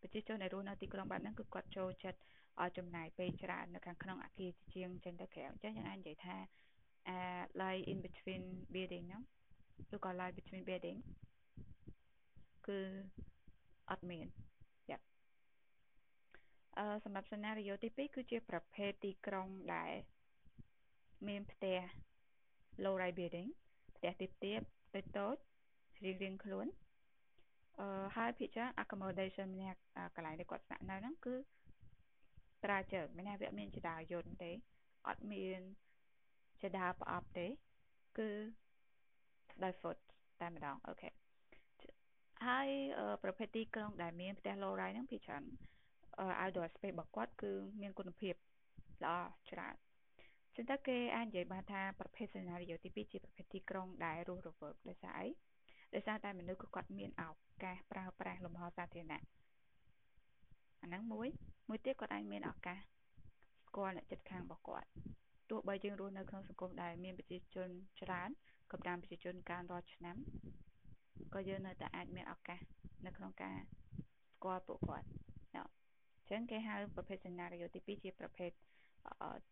[0.00, 2.20] ប្រជាជនដែលរស់នៅទីក្រុងបែបហ្នឹងគឺគាត់ចូលចិត្ត
[2.62, 6.36] ឲ្យចំណាយពេលច្រើននៅខាងក្នុងអាគារជាងចេញទៅក្រៅអញ្ចឹងយើងអាចនិយាយថា
[7.14, 8.44] uh, lie in between
[8.74, 9.22] building ហ្នឹង
[9.94, 10.98] ឬក៏ lie between building
[12.66, 12.80] គឺ
[13.90, 14.26] អត់មាន
[14.90, 14.98] យ៉ា
[16.78, 19.92] អឺសម្រាប់ scenario ទី2គឺជាប្រភេទទីក្រុងដែល
[21.28, 21.80] មានផ្ទះ
[22.84, 23.48] low rise building
[23.96, 24.60] ផ្ទះទាបទាប
[24.96, 25.36] តូចតូច
[26.04, 26.66] រៀងរៀងខ្លួន
[27.78, 29.80] អឺហើយភាគច្រើន accommodation ម្នាក់
[30.16, 31.34] កន្លែងដែលគាត់ស្នាក់នៅហ្នឹងគឺ
[32.64, 34.52] ត្រាជើងមានថាវាអត់មានចដាយន្តទេ
[35.08, 35.60] អត់មាន
[36.62, 37.46] ចដាប្រអប់ទេ
[38.18, 38.30] គឺ
[39.64, 39.96] ដោយ foot
[40.40, 41.10] តែម្ដងអូខេ
[42.46, 42.68] ហើយ
[43.22, 45.44] ប្រភេទទីក្រុងដែលមានផ្ទះ low rise ហ្នឹងភាគច្រើន
[46.40, 48.34] outdoor space របស់គាត់គឺមានគុណភាព
[49.04, 49.16] ល្អ
[49.50, 49.74] ច្រើន
[50.56, 55.26] ចឹងទៅគេអាចនិយាយបានថាប្រភេទ scenario ទី2ជាប្រភេទទីក្រុងដែលរស់រវើកដោយសារអី
[55.94, 57.24] ដោយសារតែមនុស្សគឺគាត់មានឱ
[57.62, 59.22] កាសប្រើប្រាស់លំហសាធារណៈ
[60.82, 61.28] អាហ្នឹងមួយ
[61.68, 62.78] មួយទៀតគាត់អាចមានឱកាស
[63.66, 64.88] ស្គាល់អ្នកជិតខាងរបស់គាត់
[65.50, 67.68] ទោះបីយើងរស់នៅក្នុងសង្គមដែលមានប្រជាជន
[68.00, 68.30] ច្រើន
[68.72, 70.16] កម្រិតប្រជាជនកើនរាល់ឆ្នាំ
[71.34, 72.60] ក៏យើងនៅតែអាចមានឱកាស
[73.06, 73.56] នៅក្នុងការ
[74.32, 75.08] ស្គាល់ពួកគាត់
[76.28, 78.50] អញ្ចឹងគេហៅប្រភេទ scenario ទី2ជាប្រភេទ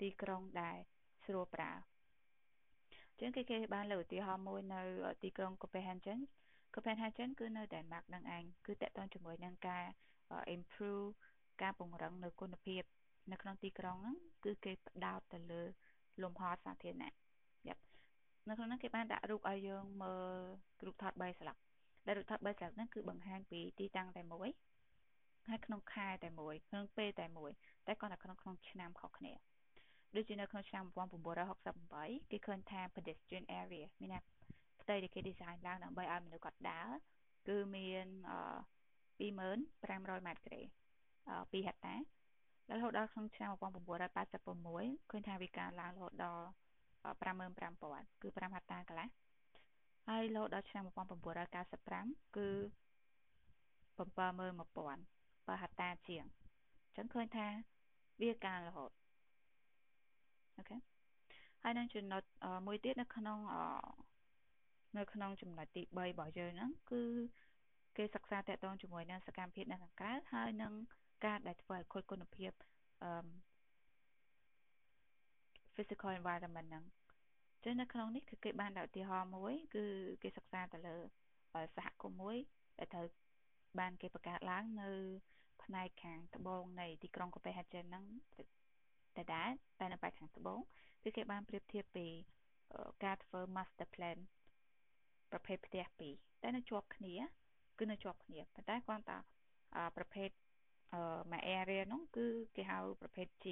[0.00, 0.78] ទីក្រុងដែល
[1.26, 1.72] ស្រួលប្រើ
[3.20, 4.80] ចឹងគេគេបានលើកឧទាហរណ៍មួយនៅ
[5.22, 6.20] ទីក្រុង Copenhagen
[6.74, 9.84] Copenhagen គឺនៅ Denmark នឹងឯងគឺតកតងជាមួយនឹងការ
[10.56, 11.10] improve
[11.62, 12.82] ការពង្រឹងនៅគុណភាព
[13.32, 15.62] នៅក្នុងទីក្រុងហ្នឹងគឺគេផ្ដោតទៅលើ
[16.22, 17.12] លំហសាធារណៈ
[17.68, 17.82] យ៉ាប់
[18.48, 20.34] នៅក្នុងហ្នឹងគេបានដាក់រូបឲ្យយើងមើល
[20.84, 21.56] រូបថត3ស្លាក
[22.06, 24.48] ដែលរូបថត3ស្លាកហ្នឹងគឺបង្ហាញពីទីតាំងតែមួយ
[25.48, 27.50] ហើយក្នុងខែតែមួយក្នុងពេលតែមួយ
[27.86, 29.32] តែគាត់តែក្នុងក្នុងឆ្នាំខុសគ្នា
[30.14, 30.84] ដូចជានៅក្នុងឆ្នាំ
[31.58, 34.20] 1968គេឃើញថា pedestrian area មានថា
[34.80, 36.90] ផ្ទៃដែលគេ design ឡើងដើម្បីឲ្យមនុស្សគាត់ដើរ
[37.48, 38.06] គឺមាន
[39.18, 41.94] 2500ម៉ែត្រក្រេ2ហិកតា
[42.76, 46.46] រហូតដល់ក្នុងឆ្នាំ1986ឃើញថាវាកើនឡើងរហូតដល់
[47.22, 49.08] 55000គឺ5ហិកតាកន្លះ
[50.08, 52.48] ហើយរហូតដល់ឆ្នាំ1995គឺ
[53.96, 56.24] 71000បើហិកតាជាង
[56.84, 57.46] អញ្ចឹងឃើញថា
[58.20, 58.92] វាកើនរហូត
[60.58, 60.76] អូខេ
[61.62, 62.22] ហើយនឹងចំណុច
[62.66, 63.38] មួយទៀតនៅក្នុង
[64.98, 67.02] នៅក្នុងចំណុចទី3របស់យើងហ្នឹងគឺ
[67.96, 70.72] គេសិក្សាតកតងជាមួយនឹងសកម្មភាពនៅខាងក្រៅហើយនឹង
[71.24, 72.50] ការដែលធ្វើឲ្យខូចគុណភាព
[73.02, 73.10] អឺ
[75.74, 76.84] physical environment ហ្នឹង
[77.64, 79.84] ចឹងនៅក្នុងនេះគឺគេបានដាក់ឧទាហរណ៍មួយ គឺ
[80.22, 80.96] គេសិក្សាទៅលើ
[81.76, 82.36] សហគមន៍មួយ
[82.78, 83.06] ដែលត្រូវ
[83.78, 84.90] បានគេបង្កើតឡើងនៅ
[85.64, 88.04] ផ្នែកខាងត្បូងនៃទីក្រុងកូពេហាជិនហ្នឹង
[89.18, 89.50] តែដែរ
[89.80, 90.60] តែនៅផ្នែកខាងត្បូង
[91.02, 92.06] គឺគេបានប្រៀបធៀបពី
[93.04, 94.18] ការធ្វើ master plan
[95.32, 97.14] ប្រភេទផ្ទះពីរតែនៅជាប់គ្នា
[97.78, 99.18] គឺនៅជាប់គ្នាប៉ុន្តែគាត់ថា
[99.96, 100.30] ប្រភេទ
[101.32, 103.46] មួយ area ហ្នឹងគឺគេហៅប្រភេទ G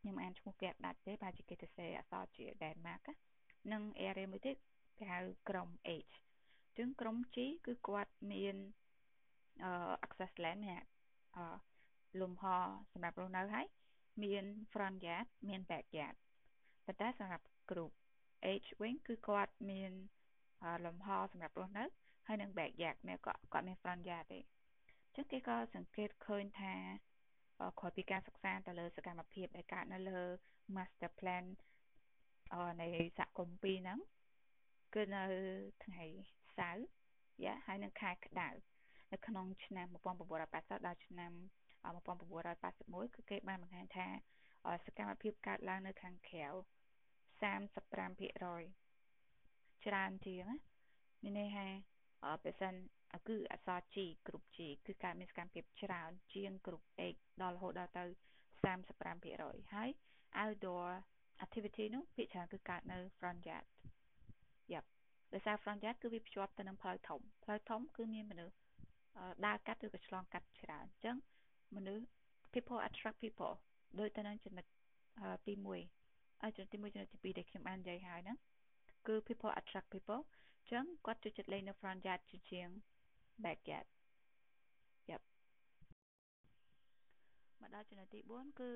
[0.00, 3.04] ខ្ញុំអានឈ្មោះគេអត់ដាច់ទេប្រហែលជាគេទៅសេអក្សរជា Denmark
[3.72, 4.56] និង area មួយទៀត
[4.98, 8.56] គេហៅក្រុម H អញ្ចឹងក្រុម G គឺគាត់មាន
[10.04, 10.82] access land មាន
[12.20, 12.44] លំហ
[12.92, 13.66] សម្រាប់រស់នៅហើយ
[14.22, 16.16] មាន front yard មាន back yard
[16.86, 17.92] ប៉ុន្តែសម្រាប់ group
[18.64, 19.92] H វិញគឺគាត់មាន
[20.86, 21.84] លំហសម្រាប់រស់នៅ
[22.26, 26.74] ហើយនឹង back yard មានគាត់គាត់មាន front yard ទេអញ្ចឹងគេក៏សង្កេតឃើញថា
[27.78, 30.20] ក្រោយពីការសិក្សាទៅលើសកម្មភាពដែលកើតនៅលើ
[30.76, 31.44] master plan
[32.80, 32.86] នៃ
[33.18, 33.98] សហគមន៍ពីរហ្នឹង
[34.94, 35.24] គឺនៅ
[35.84, 36.04] ថ្ងៃ
[36.58, 36.84] សៅរ៍
[37.44, 38.48] យ៉ាហើយនឹងខែក្តៅ
[39.12, 41.32] នៅក្នុងឆ្នាំ1980ដល់ឆ្នាំ
[41.84, 44.06] 1981គឺគេបានបង្ហាញថា
[44.86, 46.46] សកម្មភាពកើតឡើងនៅខាងក្រៅ
[47.42, 47.90] 35%
[49.86, 50.46] ច្រើនជាង
[51.22, 51.66] មានន័យថា
[52.44, 52.74] បើសិន
[53.28, 58.04] គឺអក្សរ G គ្រប់ G គឺកើតមានសកម្មភាពច្រើនជាងគ្រប់ X ដល់រហូតដល់ទៅ
[58.64, 59.88] 35%ហើយ
[60.42, 60.88] outdoor
[61.44, 63.66] activity នោះភាគច្រើនគឺកើតនៅ front yard
[64.72, 64.88] យ៉ាប់
[65.32, 68.56] ដោយសារ front yard គឺវាភ្ជាប់ទៅនឹងផ្លូវធំផ្លូវធំគឺមានមនុស្ស
[69.46, 71.16] ដើរកាត់ឬក៏ឆ្លងកាត់ច្រើនអញ្ចឹង
[71.76, 72.04] មនុស្ស
[72.54, 73.54] people attract people
[73.98, 74.66] ដូចទៅនឹងចំណុច
[75.46, 75.52] ទី
[75.96, 78.38] 1ហើយចំណុចទី1ចំណុចទី2ដែលខ្ញុំបាននិយាយហើយហ្នឹង
[79.06, 82.68] គឺ people attract people អញ្ចឹងគាត់ចូលចិត្តលេងនៅ front yard ជាជាង
[83.44, 83.86] back yard
[85.08, 85.24] យ៉ាប់
[87.60, 88.70] មកដល់ចំណុចទី4គឺ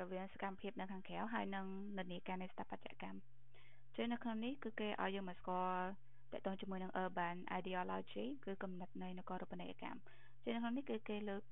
[0.00, 1.66] រវាងសកម្មភាពនៅខាងក្រៅហើយនិង
[1.98, 3.18] និន្នាការនៃស្ថាបត្យកម្ម
[3.96, 5.86] ចឹងនៅក្នុងនេះគឺគេឲ្យយើងមកស្គាល់
[6.32, 10.00] តកតងជាមួយនឹង urban ideology គឺគំនិតនៃនគររូបនីយកម្ម
[10.44, 11.42] ចឹងនៅក្នុងនេះគឺគេលើក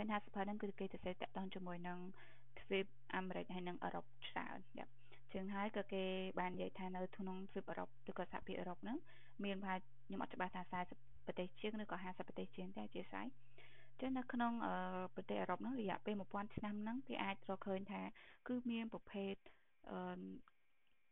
[0.00, 1.98] ឃើញថាសភៅហ្នឹងគឺគេទៅសេតកតងជាមួយនឹង
[2.60, 2.86] ទ្វីប
[3.16, 4.92] អាមេរិកហើយនិងអឺរ៉ុបច្រើនយ៉ាប់
[5.32, 6.04] ជាងហើយក៏គេ
[6.40, 8.98] បាននិយាយថានៅក្នុងទ្វីបអឺរ៉ុបឬក៏សហភាពអឺរ៉ុបហ្នឹង
[9.44, 10.62] មានប្រហែលខ្ញុំអត់ច្បាស់ថា
[10.94, 13.26] 40ប្រទេសជាងឬក៏50ប្រទេសជាងតែជាស្រ័យ
[14.00, 14.52] ចឹងនៅក្នុង
[15.14, 18.02] ប្រទេសអឺរ៉ុបហ្នឹងរយៈពេល1000ឆ្នាំហ្នឹងគេអាចរកឃើញថា
[18.48, 19.34] គឺមានប្រភេទ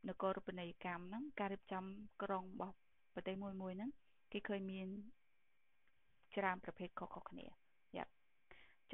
[0.08, 1.84] នគររូបនីយកម្មហ្នឹងការរៀបចំ
[2.22, 2.74] ក្រុងរបស់
[3.14, 3.90] ប្រទេសមួយមួយហ្នឹង
[4.32, 4.88] គេឃើញមាន
[6.36, 7.67] ច្រើនប្រភេទខុសៗគ្នាយ៉ាប់អញ្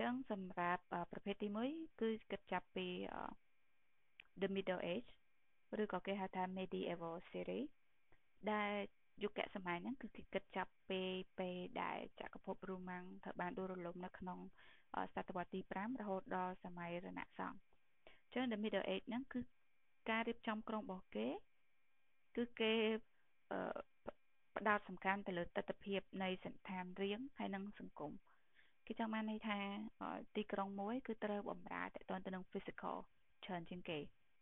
[0.00, 2.86] ចឹងសម្រាប់ប្រភេទទី1គឺគិតចាប់ពី
[4.40, 5.10] the middle age
[5.82, 7.68] ឬក៏គេហៅថា medieval series
[8.52, 8.72] ដែល
[9.22, 11.00] យុគសម័យហ្នឹងគឺគេគិតចាប់ពី
[11.38, 14.38] ពេលដែលចក្រភពរូម៉ាំងត្រូវបានដួលរលំនៅក្នុង
[15.14, 17.58] សតវត្សទី5រហូតដល់សម័យរណសង្ឃ
[17.98, 19.40] អញ្ចឹង the middle age ហ្នឹងគឺ
[20.10, 21.28] ការរៀបចំក្រុងរបស់គេ
[22.36, 22.72] គឺគេ
[24.56, 28.12] ផ្ដោតសំខាន់ទៅលើទស្សនវិជ្ជានៃសន្តានរៀងហើយនិងសង្គម
[28.86, 29.58] គេចង់បានន័យថា
[30.36, 32.96] ទីក្រុងមួយគឺត្រូវបំរើតទៅទៅនឹង physical
[33.44, 33.98] ច្រើនជាងគេ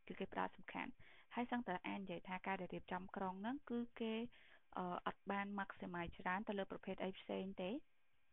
[0.06, 0.90] គឺគេផ្ដោតសំខាន់
[1.34, 4.14] ហើយសង្កតអាននិយាយថាការដែលរៀបចំក្រុងហ្នឹងគឺគេ
[5.06, 7.70] អត់បាន maximize ច្រើនទៅលើប្រភេទអីផ្សេងទេ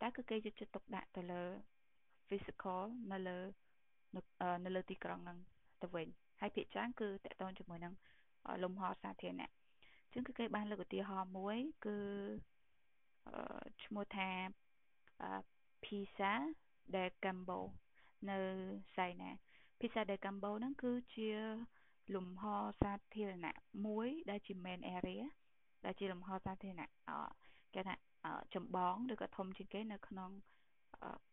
[0.01, 1.43] តែគឺគេយកចិត្តទុកដាក់ទៅលើ
[2.29, 3.37] physical នៅលើ
[4.65, 5.37] នៅលើទីក្រុងហ្នឹង
[5.81, 6.07] ទៅវិញ
[6.41, 7.93] ហើយភាគច្រើនគឺតកតងជាមួយនឹង
[8.63, 9.51] លំហសាធារណៈ
[10.11, 11.97] ជាងគឺគេបានលើកឧទាហរណ៍មួយគឺ
[13.83, 14.29] ឈ្មោះថា
[15.83, 16.33] Pisa
[16.95, 17.59] de Campo
[18.29, 18.37] នៅ
[18.97, 19.29] សៃណា
[19.79, 21.29] Pisa de Campo ហ្នឹងគឺជា
[22.15, 22.43] លំហ
[22.81, 25.23] សាធារណៈមួយដែលជា main area
[25.85, 26.89] ដែលជាលំហសាធារណៈ
[27.75, 27.95] គេថា
[28.55, 30.31] ចម្បងឬក៏ធំជាងគេនៅក្នុង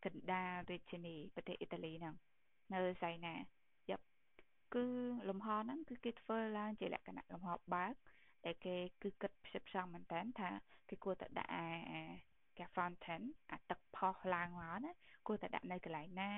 [0.04, 2.14] កណ្ដាលរាជធានីប្រទេសអ៊ីតាលីហ្នឹង
[2.74, 3.34] នៅសៃណា
[3.90, 4.04] យ៉ាប់
[4.74, 4.84] គឺ
[5.28, 7.94] លំហហ្នឹងគឺគេធ្វើឡើងជាលក្ខណៈលំហបើក
[8.44, 10.50] ដែលគេគឺគិតផ្សិតផ្សងមែនតើថា
[10.88, 11.66] គេគួរតែដាក់អា
[12.58, 14.92] គេ fountain អាទឹកផុសឡើងមកណា
[15.26, 16.32] គួរតែដាក់នៅកន្លែងណា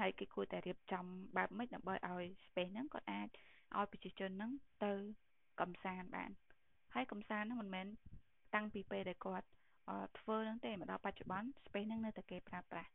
[0.00, 1.04] ហើយគេគួរតែរៀបចំ
[1.36, 3.28] បែបម៉េចដើម្បីឲ្យ space ហ្នឹងគាត់អាច
[3.76, 4.52] ឲ្យប្រជាជនហ្នឹង
[4.84, 4.92] ទៅ
[5.60, 6.30] កំសាន្តបាន
[6.94, 7.86] ហើយកំសាន្តហ្នឹងមិនមែន
[8.54, 9.46] តាំងពីពេលដែលគាត់
[10.18, 12.90] ធ្វើហ្នឹងទេមកដល់បច្ចុប្បន្ន space ហ្នឹងនៅតែគេប្រើប្រាស់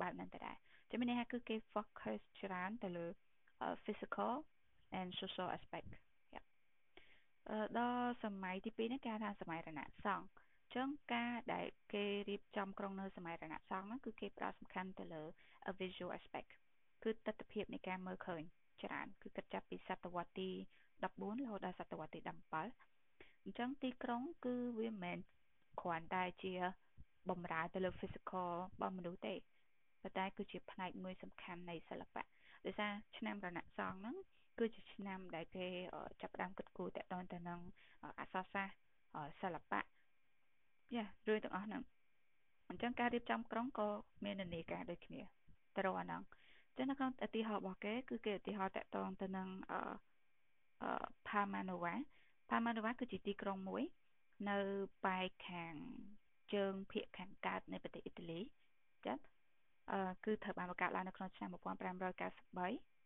[0.00, 0.56] បែបហ្នឹងទៅដែរ
[0.90, 3.06] ជំនាញថាគឺគេ focus ច្រើនទៅលើ
[3.84, 4.34] physical
[4.98, 5.90] and social aspect
[7.78, 15.22] ដល់សម័យទី2ហ្នឹងគេហៅថាសម័យរណសង្ឃអញ្ចឹងការដែលគេរៀបចំក្រុងនៅសម័យរណសង្ឃហ្នឹងគឺគេផ្ដោតសំខាន់ទៅលើ
[15.80, 16.50] visual aspect
[17.04, 18.42] គឺទស្សនវិជ្ជានៃការមើលឃើញ
[18.82, 20.50] ច្រើនគឺគិតចាប់ពីសតវត្សទី
[20.94, 25.18] 14រហូតដល់សតវត្សទី17អញ្ចឹងទីក្រុងគឺវាមិនមែន
[25.80, 26.52] គ្រាន់តែជា
[27.30, 29.34] បំរើទៅលើ physical របស់មនុស្សទេ
[30.02, 32.24] ប៉ុន្តែគឺជាផ្នែកមួយសំខាន់នៃសិល្បៈ
[32.66, 34.16] ដោយសារឆ្នាំរណសង្ឃហ្នឹង
[34.58, 35.66] គឺជាឆ្នាំដែលគេ
[36.20, 37.02] ចាប់ផ្ដើមគិតគូរតទៅ
[37.32, 37.60] ទៅនឹង
[38.20, 38.74] អក្សរសាស្ត្រ
[39.42, 39.80] សិល្បៈ
[40.94, 41.82] យ៉ារឿងទាំងអស់ហ្នឹង
[42.68, 43.88] អញ្ចឹងការរៀបចំក្រុងក៏
[44.24, 45.20] មាននានាការដូចគ្នា
[45.76, 46.22] ទៅរកអាហ្នឹង
[46.76, 49.80] ចឹងនៅក្នុងឧទាហរណ៍របស់គេគឺគេឧទាហរណ៍តកតងទៅនឹងអឺ
[51.28, 51.94] Pamanova
[52.50, 53.82] Pamanova គឺជាទីក្រុងមួយ
[54.50, 54.58] នៅ
[55.04, 55.74] ប៉ែកខាង
[56.54, 58.40] ជើងភាគខាងកើតនៃប្រទេសអ៊ីតាលី
[59.06, 59.16] ចា៎
[59.92, 62.96] អឺគឺត្រូវបានបង្កើតឡើងនៅក្នុងឆ្នាំ1593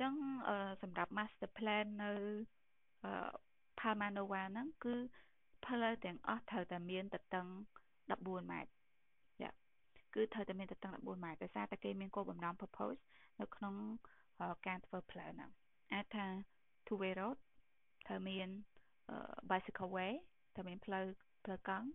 [0.00, 0.12] ចឹង
[0.82, 2.10] សម្រាប់ master plan នៅ
[3.04, 3.12] អឺ
[3.78, 4.94] Palmanova ហ្នឹងគឺ
[5.66, 7.46] ផ្លូវទាំងអស់ត្រូវតែមានទទឹង
[8.08, 8.72] 14ម៉ែត្រ
[9.42, 9.50] យ៉ា
[10.14, 13.00] គឺត្រូវតែមានទទឹង14ម៉ែត្រដោយសារតែគេមានគោលបំណង purpose
[13.40, 13.74] នៅក្នុង
[14.66, 15.50] ការធ្វើផ្លូវហ្នឹង
[15.92, 16.26] អាចថា
[16.86, 17.36] two way road
[18.06, 18.48] ត្រូវមាន
[19.50, 20.12] bicycle way
[20.54, 21.04] ត្រូវមានផ្លូវ
[21.44, 21.88] ផ្លូវកង់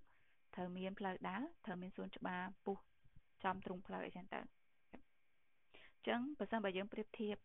[0.55, 2.77] ត្រូវមានផ្លូវដើរត្រូវមានសួនច្បារពុះ
[3.43, 4.41] ចំទ្រុងផ្លូវអីចឹងទៅ
[6.07, 7.35] ចឹងបើសិនបើយើងប្រៀបធៀប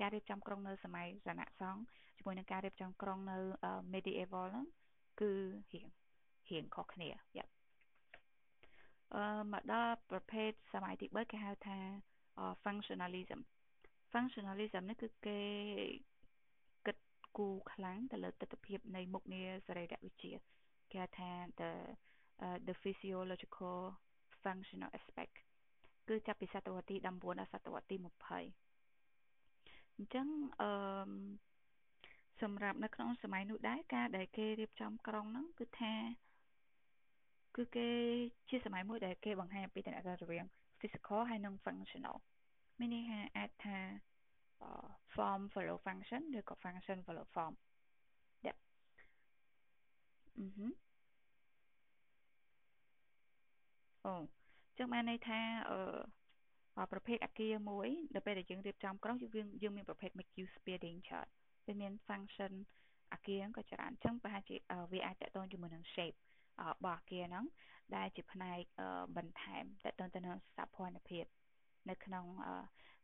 [0.00, 1.82] ការរៀបចំក្រុងនៅសម័យរណសង្ឃ
[2.16, 3.38] ជាមួយនឹងការរៀបចំក្រុងនៅ
[3.92, 4.66] medieval ហ្នឹង
[5.20, 5.30] គឺ
[5.72, 5.88] រៀង
[6.48, 7.46] រៀងខុសគ្នាយ៉ា
[9.14, 11.78] អឺមកដល់ប្រភេទសម័យទី3គេហៅថា
[12.64, 13.40] functionalism
[14.12, 15.40] functionalism នេះគឺគេ
[16.86, 16.96] គិត
[17.36, 20.34] គូរខ្លាំងទៅលើទស្សនវិជ្ជានៃមុខងារសរីរវិទ្យា
[20.92, 21.72] គេហៅថា the
[22.44, 23.78] uh, the physiological
[24.42, 25.34] functional aspect
[26.08, 27.06] គឺចាប់ពីសតវត្សទី19
[27.40, 30.26] ដល់សតវត្សទី20អញ្ចឹង
[30.62, 30.70] អឺ
[32.42, 35.94] សម្រាប់នៅក្នុងសម័យនោះដែរការដែលគេរៀបចំក្រុងហ្នឹងគឺថា
[37.56, 37.88] គឺគេ
[38.48, 40.44] ជាសម័យមួយដែលគេបង្ហាញអំពីតំណែងរវាង
[40.80, 42.16] physical ហើយនិង functional
[42.78, 43.78] មានន័យថាអាចថា
[45.14, 47.54] form follow function ឬក៏ function follow form
[48.46, 48.54] យ៉ា
[50.38, 50.68] អឺហឺ
[54.04, 54.14] អូ
[54.78, 61.28] ចឹងបានន័យថាអឺប្រភេទអាគារមួយនៅពេលដែលយើងរៀបចំក្រុងយើងយើងមានប្រភេទ make use building ច្រើន
[61.66, 62.52] វាមាន function
[63.12, 64.56] អាគារក៏ច្រើនអញ្ចឹងប្រហែលជា
[64.92, 66.16] វាអាចតកតងជាមួយនឹង shape
[66.60, 67.44] របស់អាគារហ្នឹង
[67.96, 68.60] ដែលជាផ្នែក
[69.16, 71.24] បន្ថែមតទៅទៅនឹងសភនភាព
[71.90, 72.24] នៅក្នុង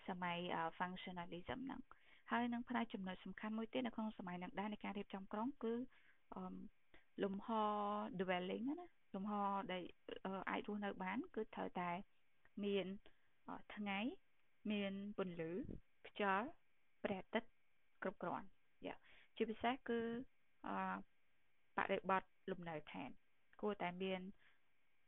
[0.09, 0.39] សម័យ
[0.79, 1.81] functionalism ហ្នឹង
[2.31, 5.75] ហើយនឹងផ្នែកចំណុចសំខាន់មួយទៀតនៅក្នុងសម័យហ្នឹងដែរនៃការរៀបចំក្រុងគឺ
[7.23, 7.49] លំហ
[8.21, 9.33] dwelling ណាលំហ
[9.73, 9.83] ដែល
[10.51, 11.91] អាចរស់នៅបាន គឺត្រូវតែ
[12.65, 12.87] មាន
[13.75, 13.99] ថ្ងៃ
[14.71, 15.53] មានពន្លឺ
[16.09, 16.49] ខ្យល់
[17.05, 17.52] ព្រះអាទិត្យ
[18.03, 18.47] គ្រប់គ្រាន់
[18.87, 18.97] យ៉ា
[19.37, 20.01] ជាពិសេសគឺ
[20.67, 20.71] អ
[21.77, 23.11] បរិបទលំនៅឋាន
[23.61, 24.21] គួរតែមាន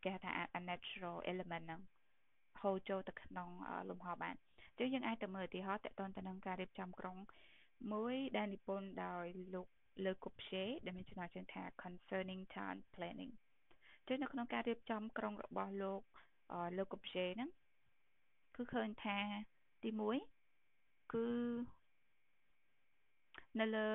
[0.03, 1.81] គេហៅថា unnatural element ហ្នឹង
[2.61, 3.49] ហូរចូលទៅក្នុង
[3.91, 4.35] លំហបាន
[4.69, 7.17] អញ្ចឹងយើងអាចទៅមើលឧទាហរណ៍តកតទៅនឹងការរៀបចំក្រុង
[7.93, 9.67] មួយដែលនិពន្ធដោយលោក
[10.05, 13.33] លើកូភេដែលមានចំណងជើងថា concerning town planning
[14.09, 16.03] ចឹងនៅក្នុងការរៀបចំក្រុងរបស់លោក
[16.77, 17.51] លើកូភេហ្នឹង
[18.57, 19.19] គឺឃើញថា
[19.83, 19.91] ទី
[20.51, 21.27] 1គឺ
[23.61, 23.87] នៅលើ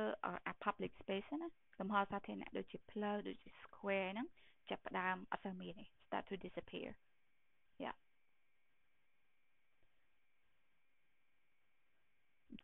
[0.65, 4.27] public space ណាលំហសាធារណៈដូចជាផ្លូវដូចជា square ហ្នឹង
[4.69, 6.89] ចាប់ផ្ដើមអត់សូវមានទេ start to disappear
[7.83, 7.93] យ៉ា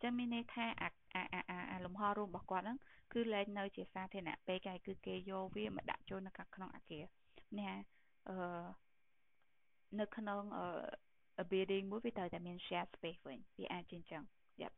[0.01, 2.77] ចឹងមានន័យថាអាអាអាអាលំហរួមរបស់គាត់ហ្នឹង
[3.13, 7.03] គឺលែងនៅជាសាធារណៈពេកហើយគឺគេយកវាមកដាក់ចូលនៅក្នុងអាគារ
[7.59, 7.73] នេះ
[8.29, 8.37] អឺ
[9.99, 14.23] នៅក្នុងអឺ building មួយវាត្រូវតែមាន share space វិញវាអាចជាអញ្ចឹង
[14.61, 14.71] យ៉ា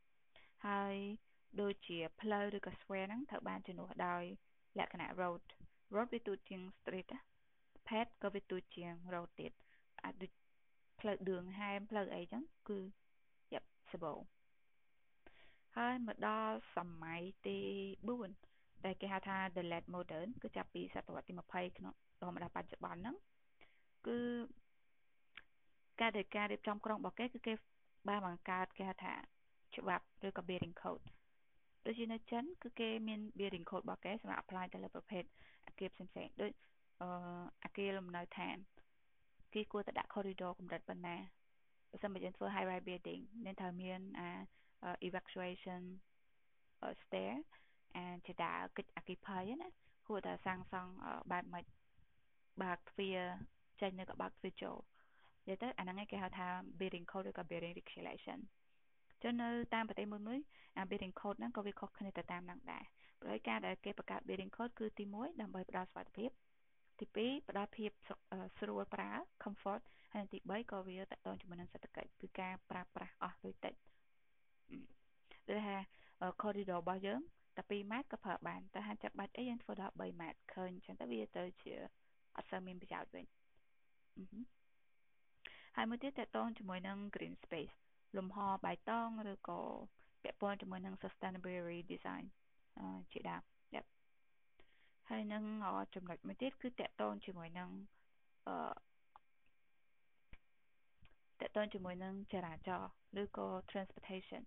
[0.66, 0.96] ហើយ
[1.62, 4.24] ដូចជាផ្លូវឬក៏ square ហ្នឹងត្រូវបានជំនួសដោយ
[4.80, 5.42] លក្ខណៈ road
[5.96, 7.20] road វាទូចជាង street ណា
[7.88, 9.52] path ក៏វាទូចជាង road ទៀត
[10.04, 10.32] អាចដូច
[11.00, 12.80] ផ្លូវឌឿងហែមផ្លូវអីចឹងគឺ
[13.54, 14.14] យ៉ាប់សបោ
[15.78, 17.60] ហើយមកដល់សម័យទី
[18.22, 23.16] 4ដែលគេហៅថា the late modern គឺចាប់ពីសតវត្សទី20ក្នុងរហូតមកដល់បច្ចុប្បន្នហ្នឹង
[24.08, 24.20] គឺ
[26.02, 27.54] ការដែលការរៀបចំក្រុងរបស់គេគឺគេ
[28.08, 29.14] បានបង្កើតគេហៅថា
[29.76, 31.06] ច្បាប់ឬក៏ building code
[31.88, 35.24] ដូចជានៅចិនគឺគេមាន building code របស់គេសម្រាប់ apply ទៅលើប្រភេទ
[35.68, 36.52] អគារផ្សេងៗដូច
[37.02, 37.10] អឺ
[37.66, 38.58] អគារលំនៅឋាន
[39.54, 41.18] គេគួរតែដាក់ corridor កម្រិតប៉ុណ្ណា
[41.92, 44.30] បើសិនបើយើងធ្វើ high rise building នឹងត្រូវមានអា
[45.08, 45.82] evacuation
[47.02, 47.34] stair
[47.96, 49.70] អាជាដើរកិច្ចអគិភ័យណា
[50.08, 50.94] គួរតែសាងសង់
[51.32, 51.66] បែបម៉េច
[52.64, 53.20] បើកទ្វារ
[53.82, 54.78] ចេញនៅក៏បើកទ្វារចូល
[55.44, 56.48] និយាយទៅអាហ្នឹងគេហៅថា
[56.80, 58.40] building code ឬក៏ building regulation
[59.24, 60.40] ចឹងនៅតាមប្រទេសមួយមួយ
[60.78, 62.84] អា building code ហ្នឹងក៏វាខុសគ្នាទៅតាមហ្នឹងដែរ
[63.22, 66.30] ព្រោះការដែលគេបង្កើត building code គឺទី1ដើម្បីផ្ដល់សុវត្ថិភាព
[67.00, 67.90] ទី2ផ្ដល់ភាព
[68.58, 69.12] ស្រួលប្រើ
[69.44, 69.82] comfort
[70.14, 73.74] ហើយទី3ក៏វាតកតងជាមួយនឹងសេដ្ឋកិច្ចគឺការប្រើប្រាស់អស់លុយតិច
[75.50, 75.78] ដូចថា
[76.42, 77.22] corridor របស់យើង
[77.58, 81.74] តែ2ម៉ែត្រក៏ប្រើបានតែហាចាំបាច់អីយើងធ្វើដល់3ម៉ែត្រឃើញអញ្ចឹងទៅវាទៅជា
[82.38, 83.26] អត់សូវមានប្រយោជន៍វិញ
[85.76, 87.76] ហើយមួយទៀតតកតងជាមួយនឹង green space
[88.18, 89.62] លំហបៃតងឬក៏
[90.24, 92.26] ពាក់ព័ន្ធជាមួយនឹង sustainability design
[93.14, 93.44] ជាដើម
[95.10, 95.44] ហើយនឹង
[95.96, 97.70] ចំណុចមួយទៀតគឺតកតងជាមួយនឹង
[98.48, 98.56] អឺ
[101.42, 102.92] តកតងជាមួយនឹងចរាចរណ៍
[103.22, 104.42] ឬក៏ transportation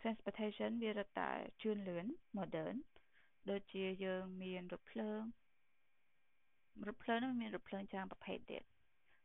[0.00, 1.30] transportation វារត់តែ
[1.62, 2.76] ជឿនលឿន modern
[3.50, 5.22] ដូចជាយើងមានរថភ្លើង
[6.88, 8.62] រថភ្លើងនោះមានរថភ្លើងច្រើនប្រភេទទៀត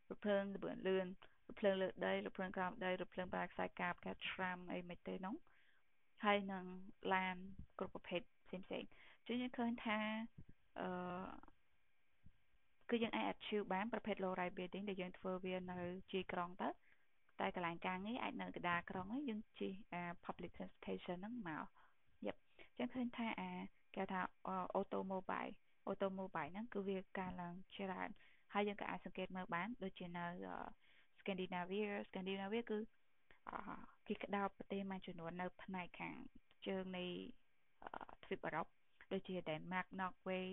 [0.10, 5.36] រថភ្លើងលឿនលឿនរថ ភ្លើងលើដីរថភ្លើងក្រោមដីរថភ្លើងប្រើខ្សែកាបកាត្រាំអីមិនទេនោះ
[6.26, 6.66] ហើយនឹង
[7.14, 7.36] ឡាន
[7.80, 8.84] គ្រប់ប្រភេទផ្សេងផ្សេង
[9.28, 10.00] ជួយយើងឃើញថា
[10.80, 10.88] អឺ
[12.90, 15.80] គឺយើងអាច achieve បានប្រភេទ low rise building ដែលយើងធ្វើវានៅ
[16.12, 16.70] ជាយក្រុងទៅ
[17.40, 21.66] តែកន្លែងការងារអាចនៅកណ្ដាលក្រុងហ្នឹងយើងជិះអា public transportation ហ្នឹងមក
[22.28, 22.40] យប់
[22.78, 23.52] ចឹងឃើញថាអា
[23.96, 24.22] គេថា
[24.80, 25.54] automobile
[25.90, 28.10] automobile ហ្នឹងគឺវាកើនឡើងច្រើន
[28.54, 30.26] ហើយយើងក៏អាចសង្កេតមើលបានដូចជានៅ
[31.28, 32.78] Scandinavia Scandinavia គឺ
[34.08, 36.18] គេក្តោបប្រទេសមួយចំនួននៅ ផ្នែកខាង
[36.68, 37.06] ជើងនៃ
[38.24, 38.68] ទ្វីបអឺរ៉ុប
[39.12, 40.48] ដូចជា Denmark Norway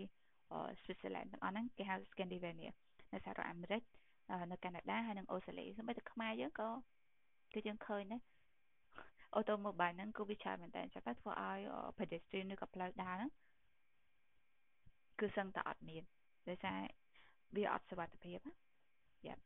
[0.82, 2.72] Switzerland ទាំងអស់ហ្នឹងគេហៅ Scandinavia
[3.12, 3.82] នៅសហរដ្ឋអាមេរិក
[4.52, 6.70] នៅកាណាដាហើយនិងអូស្ត្រាលីសូម្បីតែខ្មែរយើងក៏
[7.54, 8.22] គឺយើងឃើញដែរ
[9.34, 11.58] អូតូម៉ូបាលហ្នឹងគឺវាច្រើនមែនតើអញ្ចឹងទៅធ្វើឲ្យ
[11.98, 13.30] pedestrian ឬក៏ផ្លូវដើរហ្នឹង
[15.20, 16.02] គឺសឹងតែអត់មាន
[16.48, 16.78] ដោយសារ
[17.56, 18.54] វាអត់សុវត្ថិភាពណា
[19.26, 19.36] យ៉ា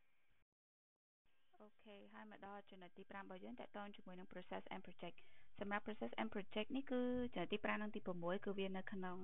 [1.62, 5.16] អូខេហើយមកដល់ចំណុចទី5របស់យើងតកតងជាមួយនឹង process and project
[5.60, 7.00] សម្រាប់ process and project នេះគឺ
[7.34, 9.18] ចំណុចទី5និងទី6គឺវានៅក្នុង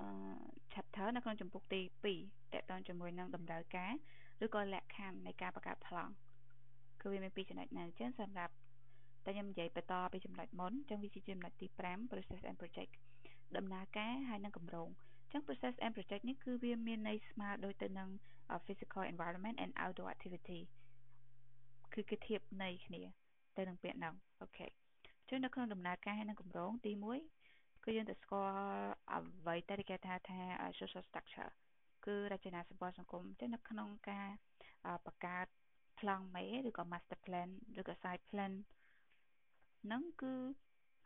[0.00, 0.08] អឺ
[0.72, 1.80] chapter នៅក្នុងចម្ពោះទី
[2.16, 3.92] 2តកតងជាមួយនឹងតម្រូវការ
[4.44, 6.12] ឬក៏លក្ខខណ្ឌនៃការបង្កើតប្លង់
[7.00, 8.54] គឺវាមានពីរចំណុចនៅអញ្ចឹងសម្រាប់
[9.24, 12.92] តែខ្ញុំនិយាយបន្តពីចំណុចមុនអញ្ចឹងវាជាចំណុចទី5 process and project
[13.56, 14.88] ដំណើរការហើយនិងគម្រោង
[15.22, 18.08] អញ្ចឹង process and project នេះគឺវាមានន័យស្មើដូចទៅនឹង
[18.66, 20.60] physical environment and outdoor activity
[21.96, 23.02] គឺគេធៀបន័យគ្នា
[23.56, 26.92] ទៅនឹងពាក្យហ្នឹងអូខេអញ្ចឹងនៅក្នុងដំណើរការហើយនិងគម្រោងទី
[27.38, 28.54] 1គឺយើងទៅស្គាល់
[29.12, 30.40] អ្វីដែលគេថាថា
[30.78, 31.50] social structure
[32.06, 34.28] គឺរចនាសម្ព័ន្ធសង្គមអញ្ចឹងនៅក្នុងការ
[35.06, 35.46] បង្កើត
[36.00, 37.48] ប្លង់មេឬក៏ master plan
[37.80, 38.52] ឬក៏ site plan
[39.84, 40.34] ហ្នឹងគឺ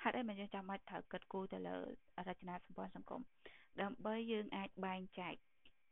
[0.03, 1.77] ហេតុអីមិនយើងចាំបាច់ត្រូវគិតគូរទៅលើ
[2.29, 3.23] រចនាសម្ព័ន្ធសង្គម
[3.81, 5.35] ដើម្បីយើងអាចបែងចែក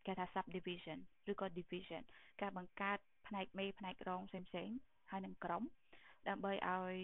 [0.06, 0.98] គេថា subdivision
[1.30, 2.02] ឬក៏ division
[2.40, 4.68] ការបង្កើត ផ្នែកមេផ្នែករងផ្សេងផ្សេង
[5.10, 5.62] ហើយនឹងក្រុម
[6.28, 6.96] ដើម្បីឲ្យ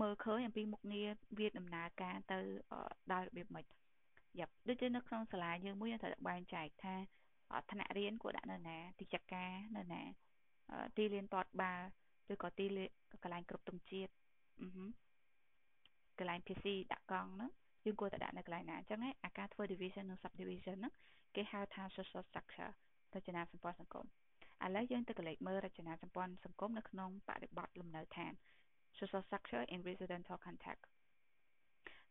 [0.00, 1.08] មើលឃើញអំពីមុខងារ
[1.38, 2.38] វាដំណើរការទៅ
[3.12, 3.64] ដោយរបៀបម៉េច
[4.38, 6.94] យ៉ាប់ដូចជានៅក្នុងសាលាយើងមួយយើងត្រូវបែងចែកថា
[7.70, 10.02] ថ្នាក់រៀនគួរដាក់នៅណាទីចាត់ការនៅណា
[10.96, 11.86] ទីលានតតបាល់
[12.32, 12.90] ឬក៏ទីលាន
[13.22, 14.12] កន្លែងគ្រប់ទង់ជាតិ
[14.60, 14.68] អឺ
[16.18, 17.50] កន្លែង PC ដាក់កង់ហ្នឹង
[17.84, 20.92] យើងគួរតែដាក់នៅកន្លែងណាអញ្ចឹងឯអាការធ្វើ division និង subdivision ហ្នឹង
[21.36, 22.72] គេហៅថា social structure
[23.14, 24.06] រចនាសម្ព័ន្ធសង្គម
[24.64, 28.32] ឥឡូវយើងទៅកលេចមើលរចនាសម្ព័ន្ធសង្គមនៅក្នុងបរិបទលំនៅឋាន
[28.98, 30.84] social structure in residential context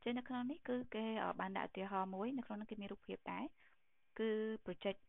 [0.04, 1.06] ចឹងនៅក្នុងនេះគឺគេ
[1.40, 3.46] បានដាក់ឧទាហរណ៍មួយនៅក្នុងនោះគេមានរូបភាពដែរ
[4.20, 4.30] គឺ
[4.66, 5.00] project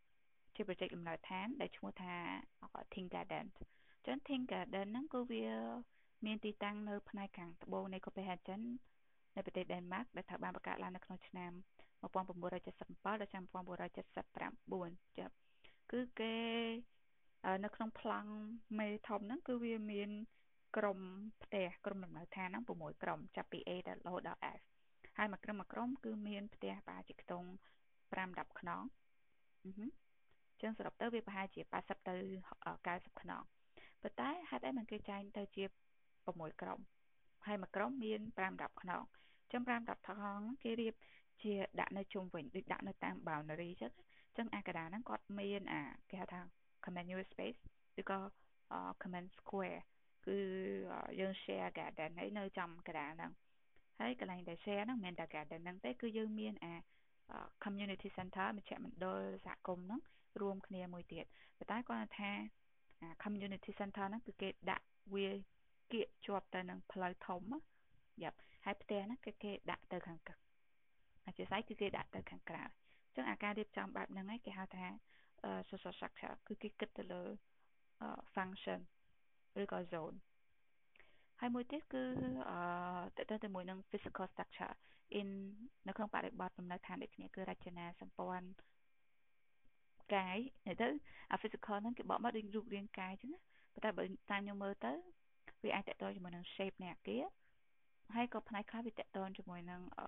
[0.55, 2.15] ជា project លំនៅឋាន ដែលឈ្មោះថា
[2.93, 3.47] Ting Garden
[4.07, 5.47] ចឹង Ting Garden ហ្នឹងគឺវា
[6.27, 8.63] មានទីតាំងនៅផ្នែកខាងត្បូងនៃ Copenhagen
[9.37, 11.53] នៅប្រទេសដេនម៉ាកដែលត្រូវបានបង្កើតឡើងនៅក្នុងឆ្នាំ
[12.03, 15.27] 1977ដល់ឆ្នាំ1979ចា
[15.93, 16.35] គឺគេ
[17.65, 18.31] នៅក្នុងប្លង់
[18.79, 20.11] មេធំហ្នឹងគឺវាមាន
[20.77, 20.99] ក្រុម
[21.43, 24.61] ផ្ទះក្រុមលំនៅឋានហ្នឹង6ក្រុមចាប់ពី A ដល់រហូតដល់ F
[25.19, 27.49] ហើយមួយក្រុមមួយក្រុមគឺមានផ្ទះប្រហែលជាខ្ទង់
[28.13, 28.83] 5 10ខ្នង
[29.65, 29.87] អឺ
[30.63, 32.17] ចឹងសរុបទៅវាប្រហែលជា80ទៅ
[32.67, 33.43] 90ខ្នង
[34.03, 35.65] ប៉ុន្តែហេតុអីមិនគេចែងទៅជា
[36.13, 36.81] 6ក្រុម
[37.47, 39.03] ហើយមួយក្រុមមាន5 10ខ្នង
[39.53, 40.95] ចឹង5 10ខ្នងគេរៀប
[41.43, 43.93] ជាដាក់នៅជុំវិញដូចដាក់នៅតាម boundary ចឹង
[44.37, 46.41] ចឹងអាកដាហ្នឹងគាត់មានអាគេហៅថា
[46.85, 47.61] common space
[48.01, 48.19] ឬក៏
[49.03, 49.81] common square
[50.27, 50.39] គឺ
[51.21, 53.33] យើង share garden ហើយនៅចំកណ្ដាលហ្នឹង
[54.01, 56.75] ហើយកន្លែងដែល share ហ្នឹងមិនមែនតែ garden ហ្នឹងទេគឺយើងមានអា
[57.65, 60.01] community center មជ្ឈមណ្ឌលសហគមន៍ហ្នឹង
[60.41, 61.25] រួមគ្នាមួយទៀត
[61.59, 62.31] ប៉ុន្តែគាត់ថា
[63.23, 65.29] community center ហ្នឹងគឺគេដាក់វា
[65.93, 67.43] គៀកជាប់ទៅនឹងផ្លូវធំ
[68.23, 70.19] យ៉ាប់ហើយផ្ទះហ្នឹងគឺគេដាក់ទៅខាង
[71.27, 74.87] អធិស្ឋានគឺគេដាក់ទៅខាងក្រៅអញ្ចឹងអាការរៀបចំបែបហ្នឹងឯងគេហៅថា
[75.71, 77.23] social structure គឺគេគិតទៅលើ
[78.35, 78.81] function
[79.63, 80.17] ឬក៏ zone
[81.41, 82.03] ហើយមួយទៀតគឺ
[82.51, 84.75] អឺតើទៅមួយនឹង physical structure
[85.21, 85.29] in
[85.89, 88.49] នៅក្នុងបរិបទលំនៅឋានដូចគ្នាគឺរចនាសម្ព័ន្ធ
[90.15, 90.39] កាយ
[90.83, 90.89] ទៅ
[91.33, 93.41] អា physical ហ្នឹងគេបកមកដូចរូបរាងកាយចឹងណា
[93.75, 94.93] ប៉ុន្តែបើតាមខ្ញុំមើលទៅ
[95.63, 97.25] វាអាចតកតជាមួយនឹង shape នៃអាគារ
[98.15, 100.07] ហើយក៏ផ្នែកខ្លះវាតកតជាមួយនឹងអឺ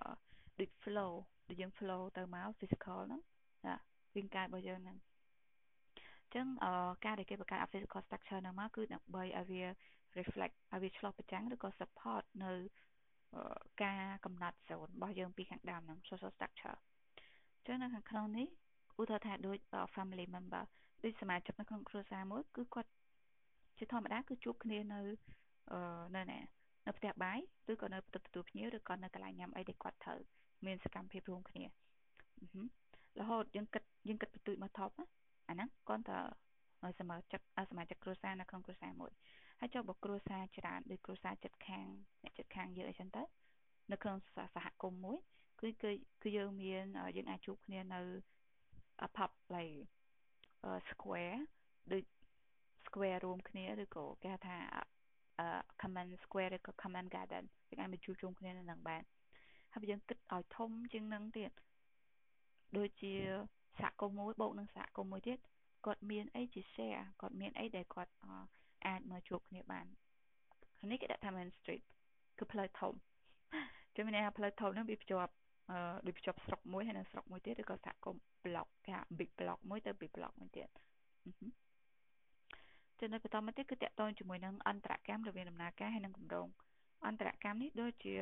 [0.59, 1.11] ដូច flow
[1.47, 3.21] ដែលយើង flow ទៅមក physical ហ្នឹង
[3.67, 3.75] ណា
[4.15, 4.97] រាងកាយរបស់យើងហ្នឹង
[6.35, 6.47] ចឹង
[7.05, 9.63] ការដែលគេបង្កើត physical structure ហ្នឹងមកគឺដើម្បីឲ្យវា
[10.19, 12.53] reflect ឲ្យវាឆ្លុះបញ្ចាំងឬក៏ support នៅ
[13.83, 16.77] ការកំណត់ zone របស់យើងពីខាងដើមហ្នឹង social structure
[17.67, 18.47] ចឹងនៅខាងក្នុងនេះ
[18.99, 19.57] ឧទាហរណ៍ថាដូច
[19.95, 20.63] family member
[21.03, 22.89] ដូចសមាជិកនៅក្នុងគ្រួសារមួយគឺគាត់
[23.77, 25.01] ជាធម្មតាគឺជួបគ្នានៅ
[26.15, 26.39] នៅណា
[26.85, 27.39] នៅផ្ទះបាយ
[27.71, 30.19] ឬក៏នៅផ្ទះទទួលភ្ញៀវឬក៏នៅកន្លែងញ៉ាំអីដែលគាត់ត្រូវ
[30.65, 31.63] មានសកម្មភាពរួមគ្នា
[33.19, 34.93] រហូតយើងគិតយើងគិតបន្ទូចមកថប់
[35.51, 39.11] អាហ្នឹងគាត់តែសមាជិកសមាជិកគ្រួសារនៅក្នុងគ្រួសារមួយ
[39.59, 41.87] ហើយចុះបើគ្រួសារច្រើនដូចគ្រួសារចិត្តខាង
[42.23, 43.23] អ្នកចិត្តខាងយើងអីចឹងទៅ
[43.91, 44.17] នៅក្នុង
[44.55, 45.19] សហគមន៍មួយ
[45.59, 45.91] គឺគឺ
[46.23, 46.85] គឺយើងមាន
[47.15, 48.01] យើងអាចជួបគ្នានៅ
[49.17, 49.77] pub like
[50.89, 51.39] square
[51.91, 52.03] ដូច
[52.85, 54.57] square រួមគ្នាឬក៏គេហៅថា
[55.81, 59.03] common square ឬក៏ common garden យើងអាចមកជួបជុំគ្នានៅនឹងបាន
[59.73, 61.51] ហើយយើងគិតឲ្យធំជាងនឹងទៀត
[62.77, 63.13] ដូចជា
[63.79, 65.37] សហគមន៍មួយបូកនឹងសហគមន៍មួយទៀត
[65.85, 68.11] គាត់មានអីជា share គាត់មានអីដែលគាត់
[68.85, 69.85] អាចមកជួបគ្នាបាន
[70.91, 71.83] នេះគេដាក់ថា main street
[72.37, 72.93] គឺផ្លូវធំ
[73.95, 75.33] ជំនាញផ្លូវធំហ្នឹងវាភ្ជាប់
[75.71, 80.69] អឺដូចភ្ជាប់ស្រុកមួយហើយនិងស្រុកមួយទៀតឬក៏សហគមន៍ block គេហៅ big block មួយទៅ big block មួយទៀត
[82.99, 86.47] ចំណុចបន្តមកទៀតគឺតកតងជាមួយនឹងអន្តរកម្មរវាងដំណើរការហើយនិងគម្រោង
[87.07, 88.13] អន្តរកម្មនេះដូចជា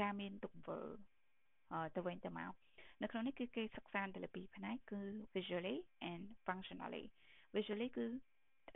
[0.00, 0.80] ការមានទង្វើ
[1.94, 2.52] ទៅវិញទៅមក
[3.02, 5.00] នៅក្នុងនេះគឺគេសិក្សាទៅលើពីរផ្នែកគឺ
[5.34, 5.76] visually
[6.10, 7.04] and functionally
[7.56, 8.06] visually គឺ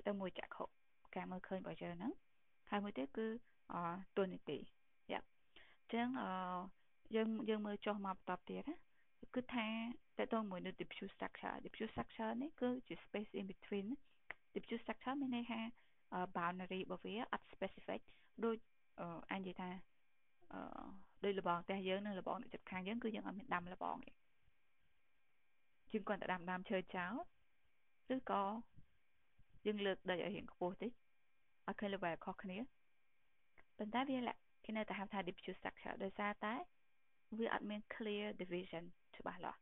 [0.07, 0.65] ទៅមួយចក្ខុ
[1.17, 2.13] ការមើលឃើញរបស់យើងហ្នឹង
[2.71, 3.27] ហើយមួយទៀតគឺ
[4.17, 4.59] ទូនីតិ
[5.13, 5.21] យ៉ា
[5.81, 6.09] អញ្ចឹង
[7.15, 8.77] យើងយើងមើលចុះមកបន្តទៀតណា
[9.35, 9.67] គឺថា
[10.19, 13.87] តើតើមួយនៅ diffuse structure diffuse structure នេះគឺជា space in between
[14.55, 15.61] diffuse structure មានន័យថា
[16.37, 18.01] boundary របស់វាអត់ specific
[18.45, 18.57] ដូច
[19.33, 19.71] អញនិយាយថា
[20.53, 20.61] អឺ
[21.25, 24.13] ដោយលបងផ្ទះយើងនិងលបងអ្នកជិតខាងយើងគឺយើងអត់មានដាំលបងទេ
[25.93, 27.13] យើងគ្រាន់តែដាំដើមឈើចោល
[28.15, 28.43] ឬក៏
[29.67, 30.93] យើងលើកដីឲ្យរៀងខ្ពស់តិច
[31.69, 32.59] ឲ្យឃើញ level ខុសគ្នា
[33.79, 34.19] ប៉ុន្តែវា
[34.65, 36.55] គេនៅតែហៅថា diffuse structure ដោយសារតែ
[37.39, 38.85] វាអត់មាន clear division
[39.17, 39.61] ច្បាស់លាស់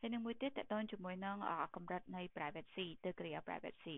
[0.00, 1.36] ហើយនឹងមួយទៀតតកតងជាមួយនឹង
[1.74, 3.96] កម្រិតនៃ privacy ទៅ clear privacy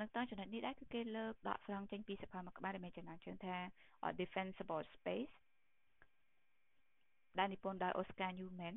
[0.00, 3.56] នៅតាមចំណុចនេះដែរគឺគេលើកដកស្រង់ចេញពីសភៅមួយក្បាលដែលមានចំណងជើងថា
[4.20, 5.34] defensible space
[7.38, 8.74] ដែលនិពន្ធដោយ Oscar Newman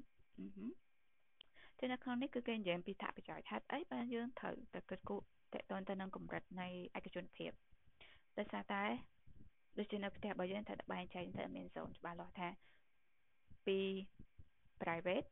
[1.80, 5.22] តែនៅក្នុងនេះគឺគេនិយាយពីថាប្រយោជន៍ហេតុអីបានយើងត្រូវតែគិតគូរ
[5.54, 7.52] តកតទៅនឹងកម្រិតនៃឯកជនភាព
[8.38, 8.84] ដោយសារតែ
[9.78, 12.50] ដូចជានៅផ្ទះរបស់យើងត្រូវតែបែងចែកទៅមាន zone ច្បាស់លាស់ថា
[13.66, 13.80] ពី
[14.82, 15.28] private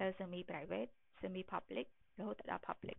[0.00, 0.90] ទៅ semi private
[1.20, 1.86] semi public
[2.18, 2.98] រហូតដល់ public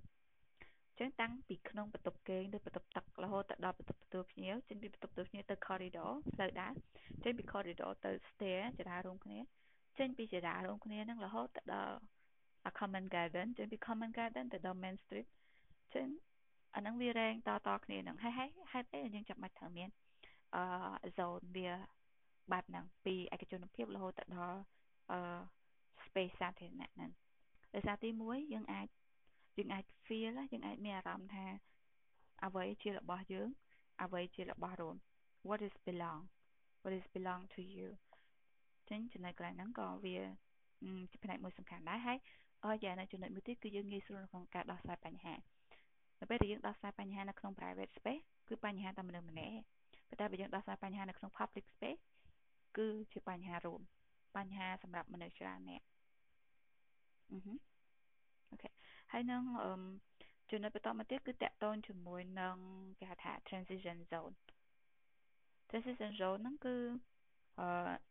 [1.00, 6.74] ចឹងតាំងពីក្នុងបន្ទប់គេងទៅបន្ទប់ទឹករហូតទៅដល់បន្ទប់ទទួលភ្ញៀវចេញពីបន្ទប់ទទួលភ្ញៀវទៅ corridor ផ្លូវដើរ
[7.24, 9.40] ចេញពី corridor ទៅ stair ចរារួមគ្នា
[9.98, 11.98] ចេញពីចរារួមគ្នាហ្នឹងរហូតទៅដល់
[12.80, 15.30] common garden ចេញពី common garden ទៅដល់ main street
[15.96, 16.08] ចឹង
[16.76, 19.90] អាហ្នឹងវារែងតតគ្នាហ្នឹងហើយហើយហេតុអីយើងចាំបាច់ត្រូវមាន
[20.56, 20.62] អឺ
[21.18, 21.70] zone វា
[22.52, 24.60] បែបហ្នឹងពីឯកជនភាពរហូតទៅដល់
[25.12, 25.20] អឺ
[26.06, 27.12] space សាធារណៈហ្នឹង
[27.74, 28.88] ដោយសារទី1យើងអាច
[29.58, 31.46] យើងអាច feel យើងអាចមានអារម្មណ៍ថា
[32.46, 33.50] អ្វីជារបស់យើង
[34.04, 34.96] អ្វីជារបស់រួម
[35.48, 36.22] what is belong
[36.82, 37.88] what is belong to you
[38.90, 40.18] ចឹងចំណុចកន្លែងហ្នឹងក៏វា
[41.12, 42.18] ជាផ្នែកមួយសំខាន់ដែរហើយ
[42.66, 45.34] អរយ៉ាងនៅចំណុចមួយទៀតគឺយើងងាយស្រួលក្នុងការដោះស្រាយបញ្ហា
[46.20, 49.64] នៅពេលដែលយើងដោះស្រាយបញ្ហានៅក្នុង private space គឺបញ្ហាតែមនុស្សម្នាក់
[50.10, 52.02] ប៉ុន្តែបើយើងដោះស្រាយបញ្ហានៅក្នុង public space
[52.78, 53.82] គឺជាបញ្ហារួម
[54.38, 55.82] បញ្ហាសម្រាប់មនុស្សច្រើនអ្នក
[57.32, 57.40] អឺ
[58.52, 58.70] អូខេ
[59.12, 59.72] ហើយនឹងអឺ
[60.52, 62.58] ចំណុចបន្តមកទៀតគឺតកតូនជាមួយនឹង
[63.00, 64.36] គេហៅថា transition zone
[65.70, 66.76] transition zone ហ្នឹងគឺ
[67.60, 68.09] អឺ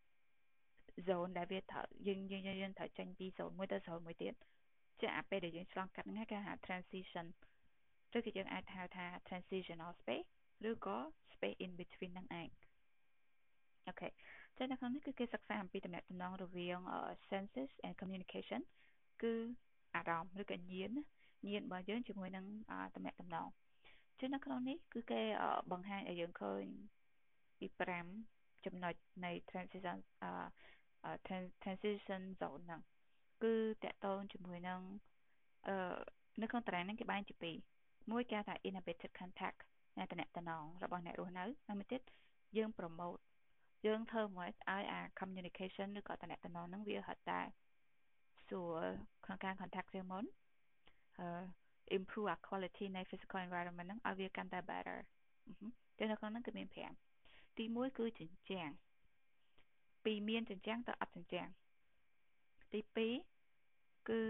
[1.06, 4.34] zone ដែលវាត្រូវយើងយើងយើងត្រូវចេញពី zone មួយទៅ zone មួយទៀត
[5.00, 7.26] ចាអាពេលដែលយើងឆ្លងកាត់ហ្នឹងគេហៅ transition
[8.16, 10.28] ឬក៏យើងអាចហៅថា transitional space
[10.68, 10.96] ឬក៏
[11.34, 12.48] space in between ហ្នឹងឯង
[13.88, 14.08] អូខេ
[14.56, 16.80] ចឹងនៅក្នុងនេះគឺគេសិក្សាអំពីតំណែងរវាង
[17.30, 18.60] senses and communication
[19.22, 19.34] គឺ
[19.94, 20.92] អារម្មណ៍ឬក៏ញាណ
[21.48, 22.46] ញាណរបស់យើងជាមួយនឹង
[22.94, 23.48] តំណែងតំណង
[24.20, 25.20] ចឹងនៅក្នុងនេះគឺគេ
[25.72, 26.64] បង្ហាញឲ្យយើងឃើញ
[27.58, 27.66] ពី
[28.16, 28.94] 5ចំណុច
[29.24, 29.98] នៃ transition
[31.62, 32.80] transition zone ហ្នឹង
[33.42, 34.80] គឺតកតងជាមួយនឹង
[35.68, 35.96] អឺ
[36.42, 37.56] នៅក្នុងតារាងហ្នឹងគេបែងជាពីរ
[38.10, 39.58] មួយគេថា inhibited contact
[39.98, 42.02] នៃតំណតំណងរបស់អ្នករស់នៅហើយមួយទៀត
[42.56, 43.20] យើង promote
[43.86, 47.40] យើងធ្វើមកឲ្យអា communication ឬក៏តំណតំណងហ្នឹងវាហត់តែ
[48.44, 48.84] ស្រួល
[49.24, 50.24] ក្នុងការ contact ជាមុន
[51.20, 51.28] អឺ
[51.96, 54.98] improve អា quality នៃ physical environment ហ្នឹងឲ្យវាកាន់តែ better
[55.98, 58.70] ចឹងនៅក្នុងហ្នឹងគឺមាន5ទី1គឺជញ្ជាំង
[60.04, 61.48] ពីមានជញ្ជាំងទៅអត់ជញ្ជាំង
[62.72, 62.80] ទី
[63.44, 64.22] 2គឺ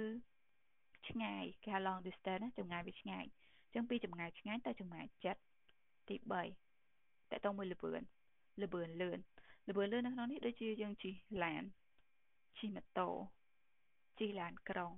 [1.08, 3.24] ឆ្ងាយគេហៅ long distance ចម្ងាយវាឆ្ងាយ
[3.64, 5.36] អញ្ចឹងពីចម្ងាយឆ្ងាយទៅចម្ងាយជិត
[6.08, 6.16] ទី
[6.74, 8.02] 3តើតមួយលបឿន
[8.62, 9.18] លបឿនលឿន
[9.68, 11.14] លបឿនលឿននៅក្នុងនេះដូចជាយើងជិះ
[11.44, 11.62] ឡាន
[12.58, 13.08] ជិះម៉ូតូ
[14.18, 14.92] ជិះឡានក្រុង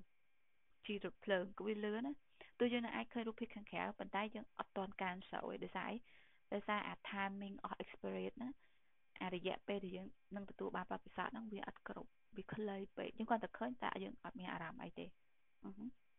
[0.86, 2.12] ជិះរថភ្លើងក៏វាលឿនណា
[2.58, 5.92] ទោះយើងអាចឃើញរូបភាពខាងក្រៅប៉ុន្តែយើងអត់ទាន់កើនស្រួយដោយសារ
[6.52, 8.50] ដោយសារអា timing of experience ណា
[9.22, 10.06] អារយៈពេលដែលយើង
[10.36, 15.06] នឹងទទួលបានបទពិសោធន៍ហ្នឹងវាអត់គ្រប់វាខ្លីពេកយើងគាត់តែឃើញតែយើងអត់មានអារម្មណ៍អីទេ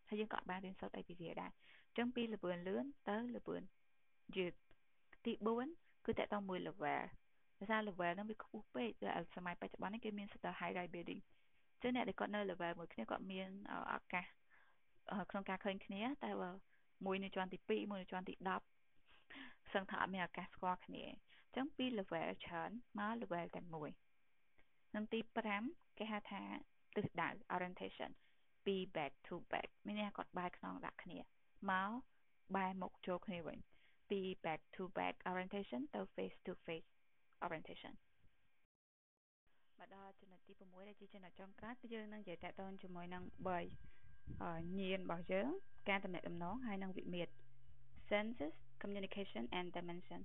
[0.09, 1.51] ហើយយើងក៏អត់បានរៀនសូត្រអីពីវាដែរ
[1.87, 3.63] អញ្ចឹងពីលបឿនលឿនទៅលបឿន
[4.35, 4.53] យឺត
[5.25, 5.33] ទី
[5.69, 7.03] 4គឺតកតមួយ level
[7.59, 11.21] ដោយសារ level ហ្នឹងវាខ្ពស់ពេកដល់សម័យបច្ចុប្បន្ននេះគេមានស្ទើរ high ride building
[11.81, 13.49] ចឹងអ្នកដែលគាត់នៅ level មួយគ្នាគាត់មាន
[13.93, 14.25] ឱកាស
[15.31, 16.49] ក្នុងការឃើញគ្នាតែបើ
[17.05, 18.33] មួយនៅជាន់ទី2មួយនៅជាន់ទី
[19.03, 23.89] 10សឹងថាអត់មានឱកាសស្គាល់គ្នាអញ្ចឹងពី level ច្រើនមក level តែមួយ
[24.95, 25.19] និងទី
[25.59, 26.41] 5គេហៅថា
[26.95, 28.11] ទិសដៅ orientation
[28.65, 31.17] ពី back to back មានន័យគាត់បែរខ្នងដាក់គ្នា
[31.71, 31.91] មក
[32.55, 33.57] បែរមុខចូលគ្នាវិញ
[34.09, 36.89] ពី back to back orientation ទៅ face to face
[37.45, 37.93] orientation
[39.77, 43.23] មកដល់ចំណុចទី6ដែលជាចំណុចចុងក្រោយគឺយើងនឹងនិយាយតកតងជាមួយនឹង
[43.95, 45.49] 3ញៀនរបស់យើង
[45.89, 47.33] ការតំណែងតំណងហើយនិងវិមាត្រ
[48.09, 50.21] senses communication and dimension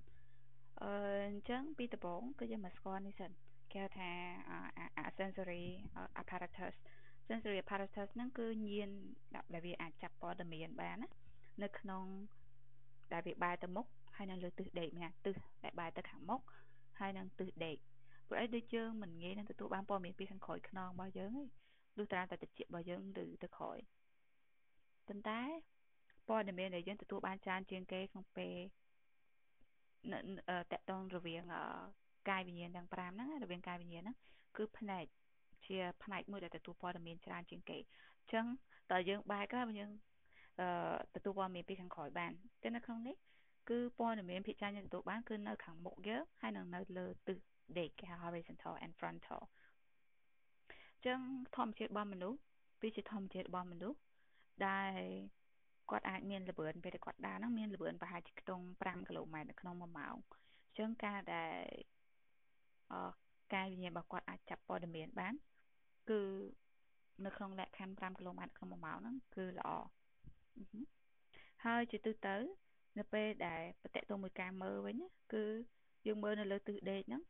[0.83, 0.91] អឺ
[1.27, 3.31] អញ្ចឹងពីដំបូងគឺយើងមកស្គាល់នេះសិន
[3.73, 4.11] គេហៅថា
[5.17, 5.65] sensory
[6.21, 6.75] apparatus
[7.27, 8.89] sensory apparatus ហ្នឹងគឺញៀន
[9.53, 11.09] ដែលវាអាចចាប់ព័ត៌មានបានណា
[11.63, 12.03] នៅក្នុង
[13.13, 16.41] ដែលវាបែរទៅមុខហើយនៅលើទិសដេកមានទិសដែលបែរទៅខាងមុខ
[16.99, 17.77] ហើយនឹងទិសដេក
[18.27, 21.45] ព្រោះអីដូចយើងមិនងាយនឹងទទួលបានព័ត៌មានពីខាងក្រោយខ្នងរបស់យើងទេ
[21.97, 23.77] លុះត្រាតែតិចរបស់យើងឬទៅក្រោយ
[25.07, 25.41] ប៉ុន្តែ
[26.27, 28.55] ព័ត៌មានដែលយើងទទួលបានច្រើនជាងគេក្នុងពេល
[30.71, 31.43] តកតងរវាង
[32.29, 34.15] កាយវិញ្ញាណទាំង5ហ្នឹងរវាងកាយវិញ្ញាណហ្នឹង
[34.57, 35.05] គឺផ្នែក
[35.65, 38.45] ជាផ្នែកមួយដែលទទួលព័ត៌មានច្រើនជាងគេអញ្ចឹង
[38.91, 39.91] តើយើងបែកហើយយើង
[40.59, 40.67] អឺ
[41.15, 42.31] ទទួលព័ត៌មានពីខាងក្រោយបាន
[42.63, 43.15] តែនៅក្នុងនេះ
[43.69, 47.37] គឺព័ត៌មានភាគច្រើនយើងទទួលបានគឺនៅខាងមុខយើងហើយនឹងនៅលើទិស
[47.79, 49.41] ដេកគេហៅ horizontal and frontal
[50.93, 51.19] អញ្ចឹង
[51.55, 52.39] ធម្មជាតិរបស់មនុស្ស
[52.81, 53.97] វាជាធម្មជាតិរបស់មនុស្ស
[54.67, 55.01] ដែល
[55.91, 60.15] គាត់អាចមានល្បឿនពេលដែលគាត់ដើរហ្នឹងមានល្បឿនប្រហែលជាខ្ទង់5គីឡូម៉ែត្រនៅក្នុង1ម៉ោង
[60.65, 61.63] អញ្ចឹងការដែល
[62.91, 62.93] អ
[63.53, 65.33] កាយវិញ្ញាណរបស់គាត់អាចចាប់ព័ត៌មានបាន
[66.09, 66.21] គឺ
[67.25, 69.69] នៅក្នុងលក្ខខណ្ឌ5គីឡូម៉ែត្រក្នុង1ម៉ោងហ្នឹងគឺល្អ
[71.65, 72.35] ហើយជាទូទៅ
[72.97, 74.97] នៅពេលដែលបតិទៅមួយការមើលវិញ
[75.33, 75.45] គឺ
[76.07, 77.23] យើងមើលនៅលើទិសដេកហ្នឹង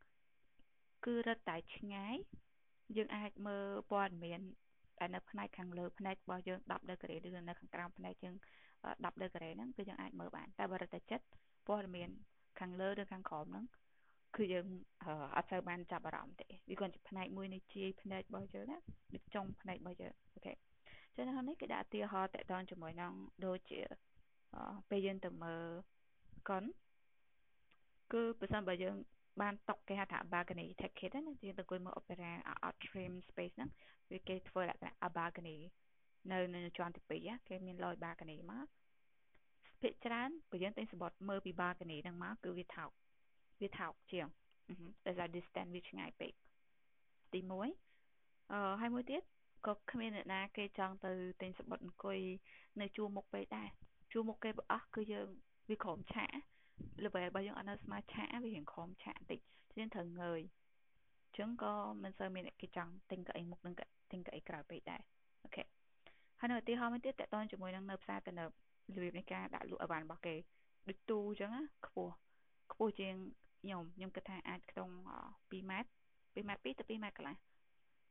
[1.05, 2.16] គឺរត់តែឆ្ងាយ
[2.97, 4.41] យើងអាចមើលព័ត៌មាន
[5.00, 8.36] ដែលនៅផ្នែកខាងលើផ្នែករបស់យើង10 degree ឬនៅខាងក្រោមផ្នែកយើង
[8.84, 11.26] 10 degree ហ្នឹងគឺយើងអាចមើលបានតែបើរត់តែចិត្ត
[11.68, 12.10] ព័ត៌មាន
[12.60, 13.66] ខាងលើឬខាងក្រោមហ្នឹង
[14.36, 14.66] គឺយើង
[15.36, 18.78] អត់សូវបានចាប់អារម្មណ៍ទេវាគ្រាន់ជាផ្នែកមួយនៃជាយផ្នែករបស់យើងណា
[19.14, 20.54] ដូចចុងផ្នែករបស់យើងអូខេ
[21.16, 23.14] ចឹងនៅនេះគេដាក់ឧទាហរណ៍តកតងជាមួយនឹង
[23.45, 23.80] ដូចជា
[24.89, 25.64] ពេលយើងទៅមើល
[26.50, 26.64] កុន
[28.14, 28.95] គឺបើសិនបើយើង
[29.41, 32.31] បានតុកគេហៅថា balcony ticket ណាយើងទៅអង្គុយមើល opera
[32.67, 33.69] art trim space ហ្នឹង
[34.11, 35.57] វាគេធ្វើលក្ខណៈ balcony
[36.31, 38.67] នៅនៅជាន់ទី2គេមានលយ balcony មក
[39.81, 42.91] ភាគច្រើនបើយើងទិញសបុតមើលពី balcony ហ្នឹងមកគឺវាថោក
[43.61, 44.27] វាថោកជាង
[45.05, 46.33] តែថា distance វាឆ្ងាយពេក
[47.33, 47.51] ទី1
[48.51, 49.21] អឺហើយមួយទៀត
[49.67, 51.11] ក៏គ្មានអ្នកណាគេចង់ទៅ
[51.41, 52.19] ទិញសបុតអង្គុយ
[52.81, 53.69] នៅជួរមុខពេកដែរ
[54.11, 55.27] ជួរមុខគេប្រអស់គឺយើង
[55.69, 56.29] វាក្រោមឆាក
[57.03, 59.39] level របស់យើងអត់នៅស្មើឆាកវារៀងក្រោមឆាកបន្តិច
[59.78, 60.41] យើងត្រូវងើយ
[61.25, 61.73] អញ្ចឹងក៏
[62.03, 63.75] មិនសូវមានអ្នកគេចង់ទិញកៅអីមុខនឹង
[64.11, 65.01] ទិញកៅអីក្រោយពេកដែរ
[65.43, 65.63] អូខេ
[66.39, 68.49] ហើយនៅឧទាហរណ៍មួយទៀតតកតងជាមួយនឹងនៅផ្សារទំនើប
[68.95, 70.36] របៀបនៃការដាក់លក់អីវ៉ាន់របស់គេ
[70.89, 72.13] ដូចទូអញ្ចឹងណាខ្ពស់
[72.71, 73.15] ខ្ពស់ជាង
[73.61, 74.89] ខ្ញុំខ្ញុំគិតថាអាចក្នុង
[75.30, 75.89] 2ម៉ែត្រ
[76.43, 77.36] 2ម៉ែត្រ2ទៅ2ម៉ែត្រកន្លះ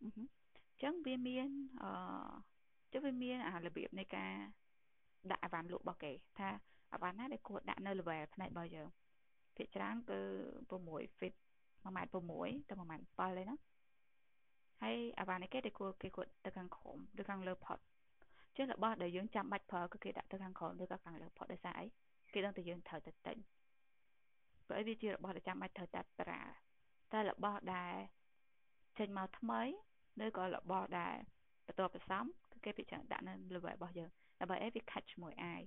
[0.02, 1.48] អញ្ចឹងវាមាន
[1.82, 1.90] អឺ
[2.92, 4.32] ចុះវាមានអារបៀបនៃការ
[5.30, 6.48] ដាក់អីវ៉ាន់លក់របស់គេថា
[6.92, 8.88] អីវ៉ាន់ណាដែលគួរដាក់នៅ level ផ្នែករបស់យើង
[9.56, 10.20] ភាគច្រើនគឺ
[10.70, 11.34] 6 feet
[11.64, 13.56] 1ម៉ែត្រ6ទៅ1ម៉ែត្រ7ទេណា
[14.82, 17.78] ហើយអីវ៉ាន់នេះគេដែលគួរគេគួរទៅខាងក្រោមឬខាងលើផុត
[18.56, 21.86] ចឹងរបស់ដែលយើងចាំបាច់ប្រើគឺគេដាក់ទៅខាងក្រោមឬក៏ខាងលើផុតដោយសារអី
[22.34, 23.36] គេដឹងតែយើងត្រូវទៅទិញ
[24.66, 26.42] ព្រោះអីវាជារបស់ដែលចាំបាច់ត្រូវតែប្រើ
[27.12, 27.94] តែរបស់ដែល
[28.98, 29.62] ចេញមកថ្មី
[30.24, 31.16] ឬក៏របស់ដែល
[31.66, 34.10] បន្ទាប់បន្សំគឺគេពិចារណាដាក់នៅ level របស់យើង
[34.40, 35.62] ដើម្បីអីវាខាត់ជាមួយអាយ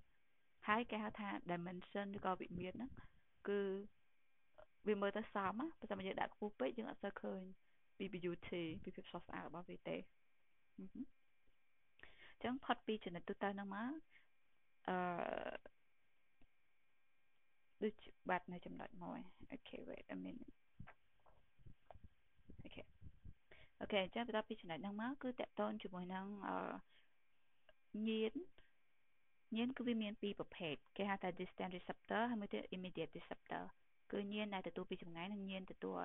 [0.70, 2.92] ហើយគេហៅថា dimension ឬក៏វិមាត្រហ្នឹង
[3.48, 3.62] គឺ
[4.88, 7.42] វាមើលទៅសមណាបើតែយើងដាក់ខ្ពស់ពេកយើងអត់សូវឃើញ
[7.98, 9.98] ពី beauty ពីភាពស្រស់ស្អាតរបស់វាទេ
[10.78, 13.92] អញ្ចឹងផុតពីចំណុចទូទៅហ្នឹងមក
[14.90, 14.98] អឺ
[17.84, 17.94] ដូច
[18.30, 19.20] បាត់នៅចំណុចមួយ
[19.52, 20.54] អូខេ wait a minute
[22.64, 22.84] អូខេ
[23.82, 26.56] អូខេអញ្ចឹងបន្ទាប់ពីចំណុចហ្នឹងមកគឺទាក់ទងជាមួយនឹងអឺ
[28.08, 28.34] ញាណ
[29.56, 33.64] ញាណគឺវាមានពីរប្រភេទគេហៅថា distant receptor ហើយមួយទៀត immediate receptor
[34.12, 36.02] គឺញាណដែលទទួលពីចម្ងាយនិងញាណទទួល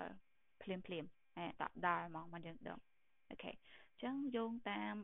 [0.63, 1.05] ភ្លាមភ្លាម
[1.37, 2.79] ហើយដកដល់ហ្មងមកយើងដឹង
[3.31, 4.95] okay អញ្ចឹងយោងតាម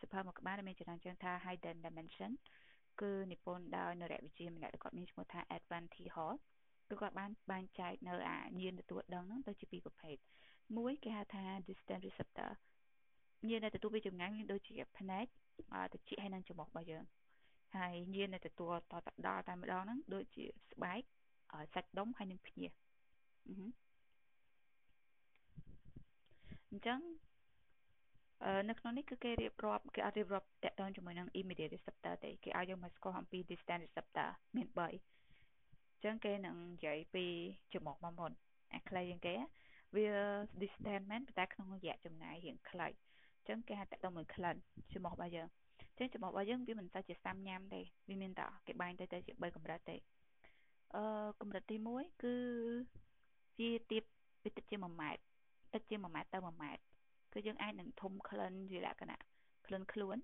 [0.00, 2.32] សភៅមួយក្បាលដែលមានចំណងជើងថា hidden dimension
[3.00, 6.34] គឺនិពន្ធដោយនរវិជ្ជាម្នាក់គាត់មានឈ្មោះថា Edwin T Hall
[6.88, 10.16] គឺគាត់បានបែងចែកនៅអាញៀនទទួលដឹងហ្នឹងទៅជាពីរប្រភេទ
[10.76, 12.50] មួយគេហៅថា distant receptor
[13.48, 15.26] ញៀនដែលទទួលពីចម្ងាយមានដូចជាភ្នែក
[15.92, 17.04] ត្រចៀកហើយនិងច្រមុះរបស់យើង
[17.76, 21.02] ហើយញៀនដែលទទួលតតដល់តែម្ដងហ្នឹងដូចជាស្បែក
[21.74, 22.70] សាច់ដុំហើយនិងភ្ញះ
[26.70, 27.00] អញ្ចឹង
[28.68, 37.24] នៅក្នុងនេះគឺគេរៀបរាប់គេអត់រៀបរាប់តកតងជាមួយនឹង immediate receptor ទេគេឲ្យយើងមកស្គាល់អំពី distant receptor មាន3អញ្ចឹងគេនឹងនិយាយពី
[37.72, 38.32] ច្រមុះមកមុន
[38.74, 39.34] អាខ្លីជាងគេ
[39.94, 40.06] វា
[40.62, 44.56] distant មែនតែក្នុងរយៈចំណាយរៀងខ្លីអញ្ចឹងគេហៅតកតងមួយក្លិន
[44.92, 49.96] ច្រមុះរបស់យើងអញ្ចឹងច្រមុះរបស់យើងវាមិនតែជាសាំញ៉ាំទេវាមានតែគេបែងទៅទៅជា3កម្រិតទេ
[50.96, 51.04] អឺ
[51.40, 52.34] កម្រិតទី1គឺ
[53.58, 54.02] វាទៀប
[54.44, 55.22] វាទឹកជា1ម៉ែត្រ
[55.74, 56.82] ទឹកជា1ម៉ែត្រទៅ1ម៉ែត្រ
[57.32, 59.18] គឺយើងអាចនឹងធំក្លិនជាលក្ខណៈ
[59.66, 60.16] ក្លិនខ្លួន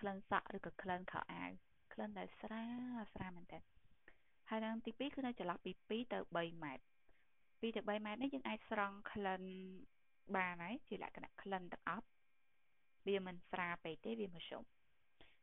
[0.00, 1.50] ក្លិនសក់ឬក៏ក្លិនខោអាវ
[1.92, 2.64] ក្លិនដែលស្រា
[2.96, 3.58] លស្រាលមែនតើ
[4.48, 6.84] ហើយនឹងទី2គឺនៅចន្លោះពី2ទៅ3ម៉ែត្រ
[7.60, 9.42] 2ទៅ3ម៉ែត្រនេះយើងអាចស្រង់ក្លិន
[10.36, 12.08] បានហើយជាលក្ខណៈក្លិនទឹកអប់
[13.06, 14.62] វាមិនស្រាលពេកទេវាមធ្យម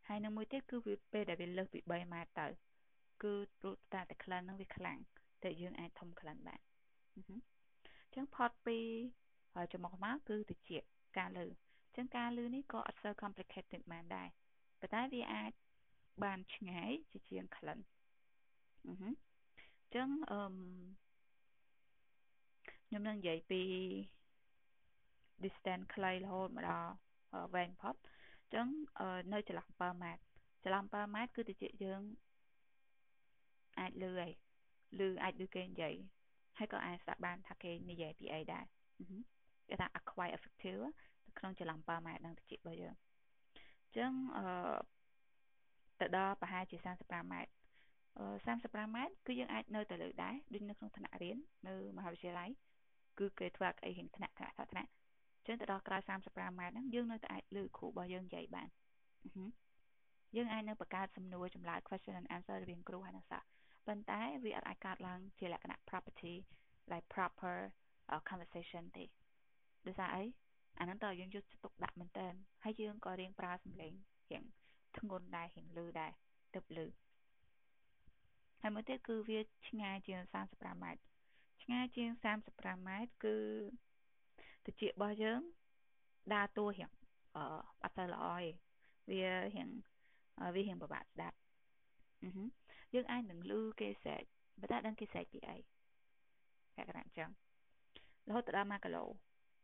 [0.08, 2.48] ហើយនឹងមួយទៀតគឺវាពេលដែលវាលើសពី3ម៉ែត្រទៅ
[3.24, 4.98] គឺព្រោះតាតែក្លិនហ្នឹងវាខ្លាំង
[5.44, 6.62] តែយើងអាចធំក្លិនបាន
[7.16, 8.80] អញ្ចឹងផុតពី
[9.74, 10.60] ចំមុខមកគឺតិច
[11.18, 11.48] ការលើ
[11.86, 14.28] អញ្ចឹងការលើនេះក៏អត់សូវ complicated បានដែរ
[14.82, 15.52] ប៉ុន្តែវាអាច
[16.24, 17.80] បានឆ្ងាយជាជាងក្លិន
[18.86, 20.56] អញ្ចឹងអឺ
[22.88, 23.62] ខ្ញុំនឹងនិយាយពី
[25.44, 26.94] distance ខ្លីរហូតមកដល់
[27.54, 28.68] វែងផុតអញ្ចឹង
[29.34, 30.22] នៅចន្លោះ7ម៉ែត្រ
[30.64, 32.02] ចន្លោះ7ម៉ែត្រគឺតិចយើង
[33.80, 34.34] អាចលឺហើយ
[35.06, 35.96] ឬអាចឮគេនិយាយ
[36.58, 38.64] ហើយក៏អាចស្ដាប់បានថាគេនិយាយពីអីដែរ
[39.70, 40.82] គេថា acquire effective
[41.38, 42.96] ក្នុងចន្លោះ7ម៉ែត្រនឹងតិចរបស់យើង
[43.84, 44.46] អញ្ចឹងអឺ
[46.00, 47.52] ទៅដល់ប្រហែលជា35ម៉ែត្រ
[48.48, 51.38] 35ម៉ែត្រគឺយើងអាចនៅទៅលើដែរដូចនៅក្នុងថ្នាក់រៀន
[51.68, 52.50] នៅមហាវិទ្យាល័យ
[53.20, 54.90] គឺគេធ្វើអីរៀងថ្នាក់ថ្នាក់ថ្នាក់
[55.48, 55.98] ចឹងទៅដល់ក្រៅ
[56.30, 58.70] 35ម៉ែត្រហ្នឹងយើងនៅតែអាចលើគ្រូរបស់យើងនិយាយបាន
[60.36, 63.48] យើងអាចនៅបង្កើតសំណួរចម្លើយ question and answer រវាងគ្រូហើយនិងសិស្ស
[63.88, 66.36] ប៉ុន្តែវាអត់អាចកើតឡើងជាលក្ខណៈ property
[66.92, 67.56] like proper
[68.30, 69.06] conversation ទេ
[69.88, 70.24] ដោយសារអី
[70.80, 72.28] អាហ្នឹងតើយើងយកទុកដាក់មែនតើ
[72.64, 73.94] ហើយយើងក៏រៀងប្រើសំឡេង
[74.32, 74.44] រៀង
[74.98, 76.12] ធ្ងន់ដែររៀងលឺដែរ
[76.56, 76.88] ទៅលឺ
[78.62, 80.22] ហើយមួយទៀតគឺវាឆ្ងាយជាង
[80.54, 81.02] 35ម៉ែត្រ
[81.64, 82.10] ឆ្ងាយជាង
[82.48, 83.38] 35ម៉ែត្រគឺ
[84.68, 85.42] ត្រចៀករបស់យើង
[86.34, 86.92] ដើរតួរៀង
[87.36, 87.44] អឺ
[87.84, 88.50] អត់ទៅល្អទេ
[89.10, 89.24] វា
[89.56, 89.70] រៀង
[90.56, 91.38] វារៀងពិបាកស្ដាប់
[92.94, 94.24] យើងអាចនឹងលឺគេស្រែក
[94.60, 95.62] បើតែដឹងគេស្រែកពីអីល
[96.84, 97.30] ក្ខណៈអញ្ចឹង
[98.28, 99.06] រហូតដល់1គីឡូ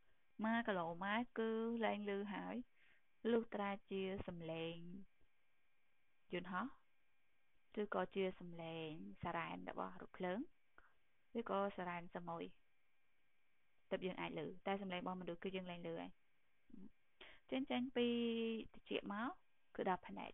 [0.04, 1.49] 1គីឡូម៉ែត្រគឺ
[1.86, 2.56] ឡើងលឺហើយ
[3.32, 4.78] លុះត្រាជាសំឡេង
[6.34, 6.68] យន្តហោះ
[7.82, 8.89] ឬក៏ជាសំឡេង
[9.22, 10.39] សារ៉ែនរបស់រថភ្លើង
[11.39, 12.43] ឬក៏សារ៉ែនសមុយ
[13.94, 16.12] ទើបយើងអាចលឺតែសំឡេងរបស់មនុស្សគឺយើងលែងលឺហើយ
[17.52, 18.08] ចេញចេញពី
[18.76, 19.30] តិចមក
[19.76, 20.32] គឺដល់ផ្នែក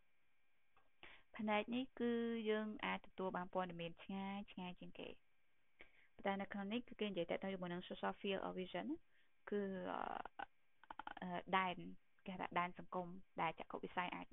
[1.38, 2.12] ផ្នែកនេះគឺ
[2.50, 5.10] យើងអាចទទួលបានព័ត៌មានឆ្ងាយឆ្ងាយជាងគេ
[6.26, 8.88] តែនៅក្នុងនេះគឺគេនិយាយតទៅជាមួយនឹង social field of vision
[9.50, 9.62] គឺ
[11.58, 11.76] ដែន
[12.26, 13.08] គេថាដែនសង្គម
[13.42, 14.28] ដែលចក្ខុវិស័យអាច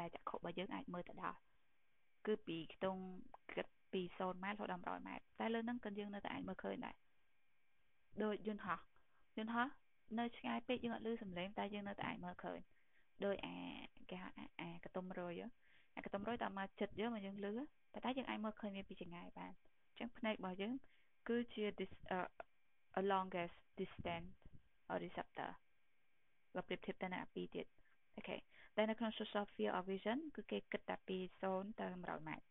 [0.00, 1.38] ដែលចក្ខុរបស់យើងអាចមើលទៅដល់
[2.26, 3.02] គឺពីខ្ទង់
[3.52, 6.94] គិតពី0ម៉ែត្ររហូតដល់100ម៉ែត្រតែលើហ្នឹងក៏យើងនៅតែអាចមើលឃើញដែរ
[8.22, 8.78] ដូចយន្តហោះ
[9.38, 9.68] យន្តហោះ
[10.18, 12.58] នៅឆ្ងាយពេកយើងអត់ឮសំឡេងតែយើងនៅតែអាចមើលឃើញ
[13.24, 13.56] ដោយអា
[14.10, 14.28] គេហៅ
[14.60, 15.42] អាកតុំរយ
[15.96, 17.52] អាកតុំរយតាមមកចិត្តយើងមកយើងលឺ
[17.92, 19.52] តែតែយើងអាចមើលឃើញវាពីចម្ងាយបាន
[19.88, 20.74] អញ្ចឹងភ្នែករបស់យើង
[21.28, 22.28] គឺជា this uh,
[23.00, 24.30] a longest distance
[25.02, 25.50] receptor
[26.54, 27.66] បើប្រៀបធៀបទៅនឹងអាពីរទៀត
[28.16, 28.36] អូខេ
[28.76, 31.16] តែនៅក្នុង social field of vision គឺគេគិតតែពី
[31.48, 32.46] 0ទៅ100ម៉ែត្រ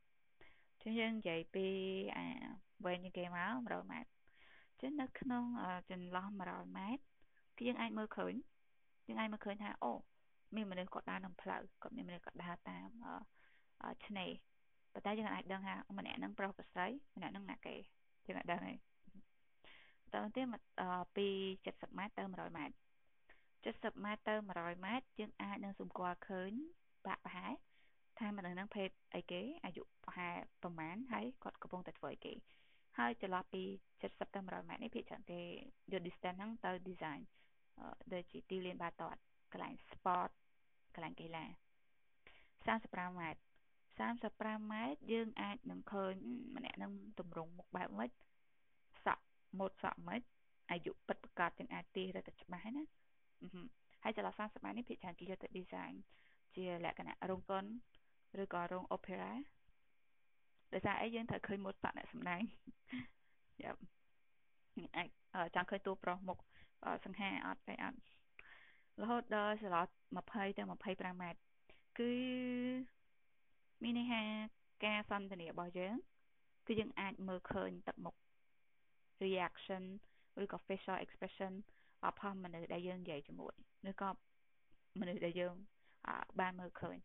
[0.82, 1.66] ចឹងយើងនិយាយពី
[2.18, 2.28] អា
[2.86, 4.19] វែងជាងគេមក100ម៉ែត្រ
[4.82, 5.44] ចឹងនៅក្នុង
[5.90, 7.04] ចន្លោះ100ម៉ែត្រ
[7.58, 8.34] គឺយើងអាចមើលឃើញ
[9.08, 9.94] យើងអាចមើលឃើញថាអូ
[10.56, 12.90] មានមនុស្សគាត់ដើរក្នុងផ្លូវគាត់មានមនុស្សគាត់ដើរតាម
[14.06, 14.32] ឆ្នេរ
[14.94, 17.76] ប៉ុន្តែយើងអាចដឹងថាម្នាក់ហ្នឹងប្រុសប្រស្រីម្នាក់ហ្នឹងណាគេ
[18.28, 18.78] យើងអាចដឹងហើយ
[20.14, 20.46] តើទៀត
[21.16, 21.28] ពី
[21.64, 22.76] 70ម៉ែត្រទៅ100ម៉ែត្រ
[23.64, 26.52] 70ម៉ែត្រទៅ100ម៉ែត្រយើងអាចនឹងសម្គាល់ឃើញ
[27.06, 27.54] បាក់ប្រហែល
[28.20, 32.34] ថាមនុស្សហ្នឹងភេទអីគេអាយុប្រហែលប្រហែលហើយគាត់កំពុងតែធ្វើអីគេ
[33.00, 33.64] ហើយចន្លោះពី
[34.00, 35.42] 70ទៅ100ម៉ែត្រនេះភាគច្រើនគេ
[35.92, 37.22] យក distance ហ្នឹងទៅ design
[38.14, 39.20] ដូចជាទីលានបាល់ទាត់
[39.54, 40.30] កន្លែង sport
[40.96, 41.46] កន្លែងកីឡា
[42.48, 43.40] 35ម៉ែត្រ
[44.00, 46.14] 35ម៉ែត្រយើងអាចនឹងឃើញ
[46.56, 48.12] ម្នាក់នឹងទម្រង់មុខបែបម៉េច
[49.06, 49.24] សក់
[49.60, 50.22] ម៉ូតសក់ម៉េច
[50.72, 52.84] អាយុពិតប្រកបទាំងអាចទីរត់តែច្បាស់ណា
[54.04, 55.94] ហើយចន្លោះ30ម៉ែត្រនេះភាគច្រើនគេយកទៅ design
[56.56, 57.66] ជាលក្ខណៈរោងកុន
[58.42, 59.32] ឬក៏រោង opera
[60.74, 62.42] ដោយសារអីយើងត្រូវឃើញម៉ូតសក់អ្នកសម្ដែង
[63.64, 63.72] យ៉ា
[64.98, 65.08] អាច
[65.56, 66.38] ចង់ឃើញតួប្រុសមុខ
[67.06, 68.00] សង្ហាអត់តែអត់
[69.02, 69.86] រហូតដល់ចន្លោះ
[70.26, 71.40] 20ទៅ25ម៉ែត្រ
[72.00, 72.14] គឺ
[73.84, 74.22] មានន័យថា
[74.86, 75.96] ការសន្ទនារបស់យើង
[76.68, 78.16] គឺយើងអាចមើលឃើញទឹកមុខ
[79.26, 79.84] reaction
[80.42, 81.54] ឬក៏ facial expression
[82.06, 83.54] របស់មនុស្សដែលយើងនិយាយជាមួយ
[83.90, 84.10] ឬក៏
[85.00, 85.54] មនុស្សដែលយើង
[86.40, 86.98] បានមើលឃើញ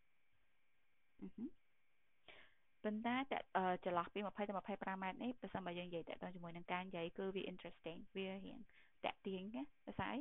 [2.85, 3.39] ប៉ុន្តែតែ
[3.85, 8.59] ចន្លោះពី20ទៅ25ម៉ែត្រនេះប្រសិនបើយើងនិយាយតាក់ទងជាមួយនឹងការនិយាយគឺវា interesting វារៀង
[9.05, 10.19] តាក់ទាញណាភាសាអី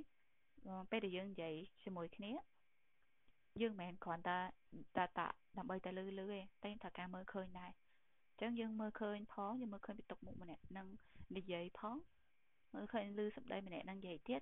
[0.91, 2.33] ពេលដែលយើងនិយាយជាមួយគ្នា
[3.61, 4.39] យើងមិនមែនគ្រាន់តែ
[4.97, 5.27] តែតា
[5.59, 10.87] ដើម្បីតែលឺលឺទេតែត្រូវការមើលឃើញដែរអញ្ចឹងយើងមើលឃើញផងយើងមើលឃើញពីទុកមុខម្នាក់នឹង
[11.37, 11.97] និយាយផង
[12.75, 14.41] មើលឃើញលឺសម្ដីម្នាក់នឹងនិយាយទៀត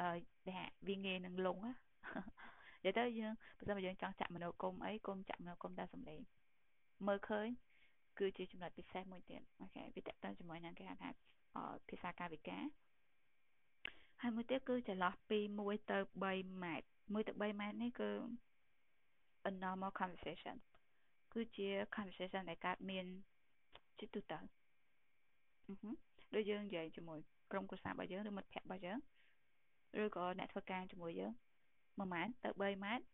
[0.00, 0.08] អឺ
[0.50, 6.22] ដែលវាងាយនឹងលងណានិយាយទៅយើងបើសិនបើយើងចង់ចាក់មនោគមអីគុំចាក់មនោគមតែសម្លេង
[7.06, 7.48] មើលឃើញ
[8.18, 11.10] គឺជាចំណុចពិសេសមួយទៀតអូខេវាតកតជាមួយនឹងគេហៅថា
[11.88, 12.64] ភាសាកាយវិការ
[14.22, 18.10] ហើយមួយទៀតគឺចន្លោះពី1ទៅ3ម៉ែត្រ1ទៅ3ម៉ែត្រនេះគឺ
[19.50, 20.56] a normal conversation
[21.32, 23.06] គឺជា conversation ដែលកើតមាន
[23.98, 24.38] ជាទូទៅ
[26.34, 27.18] ដូចយើងនិយាយជាមួយ
[27.52, 28.98] ក្រុមគ្រួសាររបស់យើងឬមិត្តភ័ក្តិរបស់យើង
[30.02, 31.32] ឬក៏អ្នកធ្វើការជាមួយយើង
[31.78, 33.04] 1ម៉ែត្រទៅ3ម៉ែត្រ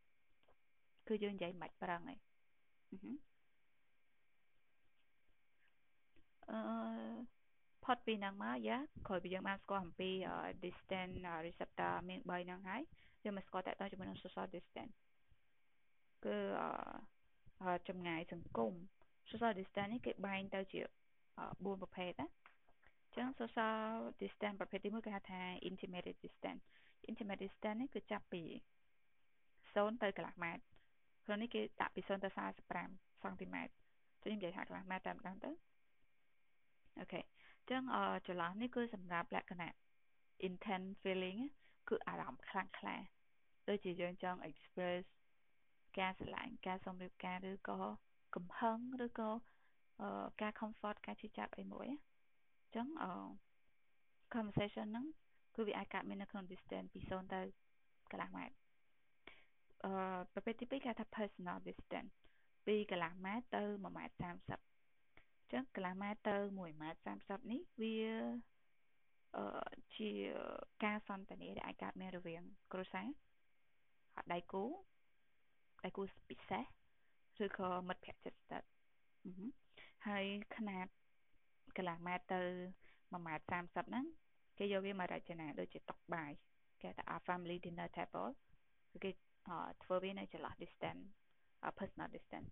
[1.08, 2.18] គឺយើងនិយាយមិនប្រឹងហើយ
[2.92, 3.12] អឺ
[7.84, 10.10] ផុតពីហ្នឹងមកយ៉ាក្រោយពីយើងបានស្គាល់អំពី
[10.64, 11.14] distance
[11.46, 12.82] receptor មាន3ហ្នឹងហើយ
[13.24, 14.94] យើងមកស្គាល់តទៅជាមួយនឹង social distance
[16.24, 16.36] គឺ
[17.88, 18.72] ចម្ងាយសង្គម
[19.30, 20.80] social distance នេះគេបែងទៅជា
[21.30, 22.28] 4ប្រភេទណា
[23.16, 23.80] ចឹង social
[24.22, 26.62] distance ប្រភេទទី1គេហៅថា intimate distance
[27.10, 28.42] intimate distance នេះគឺចាប់ពី
[29.28, 30.62] 0ទៅកន្លះម៉ែត្រ
[31.24, 32.28] ក្នុងនេះគេដាក់ពី0ទៅ
[32.76, 33.72] 45សង់ទីម៉ែត្រ
[34.22, 35.50] ចឹងនិយាយថាកន្លះម៉ែត្រតែម្ដងទៅ
[37.00, 37.20] អូខេ
[37.70, 37.82] ចឹង
[38.26, 39.72] ចន្លោះនេះគឺសម្រាប់លក្ខណៈ
[40.48, 41.40] intense feeling
[41.88, 42.96] គឺអារម្មណ៍ខ្លាំងក្លា
[43.68, 45.04] ដូចជាយើងចង់ express
[45.98, 47.78] ការស្រឡាញ់ការសុំរៀបការឬក៏
[48.36, 49.30] កំហឹងឬក៏
[50.42, 52.86] ការ comfort ការជឿចាប់អីមួយអញ្ចឹង
[54.34, 55.06] conversation ហ្នឹង
[55.54, 57.40] គឺវាអាចកើតមាននៅក្នុង distance ពី0ទៅ
[58.10, 58.56] កន្លះម៉ែត្រ
[59.84, 59.92] អឺ
[60.32, 62.12] ប្រភេទទី2គេថា personal distance
[62.66, 67.95] ពីកន្លះម៉ែត្រទៅ1ម៉ែត្រ30អញ្ចឹងកន្លះម៉ែត្រទៅ1ម៉ែត្រ30នេះវា
[69.37, 69.45] អឺ
[69.95, 70.09] ជា
[70.83, 73.07] ការសន្ទនាដែលអាចកើតមានរវាងគ្រួសារ
[74.33, 74.63] ដៃគូ
[75.85, 76.63] ដៃគូពិសេស
[77.43, 78.67] ឬក៏មិត្តភក្តិជិតស្និទ្ធ
[80.07, 80.25] ហើយ
[80.55, 80.87] ຂະຫນາດ
[81.77, 82.41] កន្លះម៉ែត្រទៅ
[82.85, 84.05] 1ម៉ែត្រ30ហ្នឹង
[84.57, 86.31] គេយកវាមករចនាដូចជាតុបាយ
[86.81, 88.31] គេថា family dinner table
[88.91, 89.11] គឺគេ
[89.83, 91.03] ធ្វើវានៅចន្លោះ distance
[91.79, 92.51] personal distance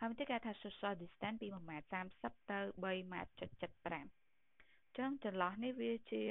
[0.00, 3.32] ហើយទៀតគេថា social distance ពី1ម៉ែត្រ30ទៅ3ម៉ែត្រ
[4.12, 6.22] 75ចឹងចន្លោះនេះវាជា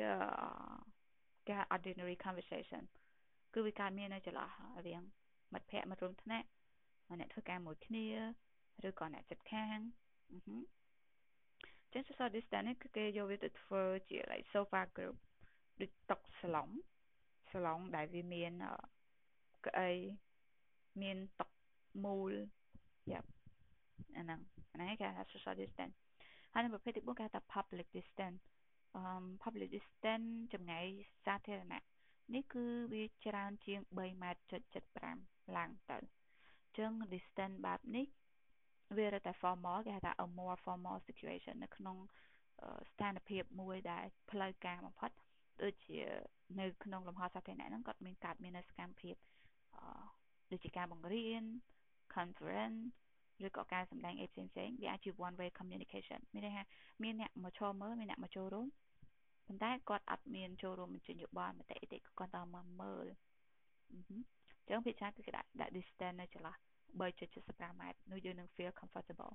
[1.48, 2.84] គេ ordinary conversation
[3.54, 5.02] គឺវាកើតមាននៅចន្លោះរវាង
[5.54, 6.48] មិត្តភ័ក្តិមិត្តរួមថ្នាក់
[7.20, 8.06] អ្នកធ្វើការមួយគ្នា
[8.88, 9.78] ឬក៏អ្នកចិត្តខាង
[11.94, 15.16] ចឹង social distance នេះគឺគេយកវាទៅធ្វើជា like sofa group
[15.82, 16.70] ដូចតុសាឡុង
[17.52, 18.52] សាឡុងដែលវាមាន
[19.66, 19.92] កៅអី
[21.02, 21.48] មានតុ
[22.06, 22.32] មូល
[23.12, 23.37] យ៉ាប់អា
[24.12, 24.42] ហ្នឹង
[24.72, 25.96] អាហ្នឹងគេហៅ social distance
[26.54, 28.42] ហើយនៅប្រភេទទី4គេហៅថា public distance
[28.96, 29.04] អឺ
[29.44, 30.86] public distance ចម្ងាយ
[31.26, 31.84] សាធារណៈ
[32.36, 34.42] នេះគឺវាច្រើនជាង3ម៉ែត្រ
[35.04, 38.06] 75ឡើងទៅអញ្ចឹង distance បែបនេះ
[38.98, 41.98] វារត់តែ formal គេហៅថា a more formal situation នៅក្នុង
[42.92, 45.12] ស្ថានភាពមួយដែលផ្លូវការបំផុត
[45.64, 46.00] ដូចជា
[46.60, 49.16] នៅក្នុងលំហសាធារណៈហ្នឹងគាត់មានកើតមាននៅសកម្មភាព
[50.52, 51.44] ដូចជាការបង្រៀន
[52.16, 52.82] conference
[53.46, 56.64] ឬក៏ការសម្ដែងអីផ្សេងផ្សេងវាអាចជា one way communication មានន័យថា
[57.04, 58.68] មានអ្នកមកឈរមើលមានអ្នកមកចូលរួម
[59.48, 63.06] ប៉ុន្តែគាត់អត់មានចូលរួមបញ្ចេញយោបល់មតិអីទេគាត់តែមកមើល
[63.92, 66.56] អញ្ចឹងភាគច្រើនគឺគេដាក់ដាក់ distance នៅចន្លោះ
[66.98, 69.34] 3.75ម៉ែត្រនោះយើងនឹង feel comfortable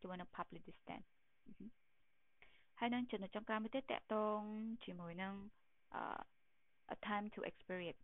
[0.00, 1.06] ជាមួយនឹង public distance
[2.78, 4.40] ហើយនឹងចំណុចចុងក្រោយមួយទៀតតកតង
[4.84, 5.34] ជាមួយនឹង
[6.94, 8.02] a time to experience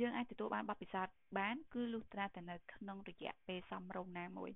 [0.00, 4.50] យើងអាចទទួលបានបទពិសោធន៍បាន គឺលុះត្រាតែនៅក្នុងរយៈពេលសមរម្យណាមួយ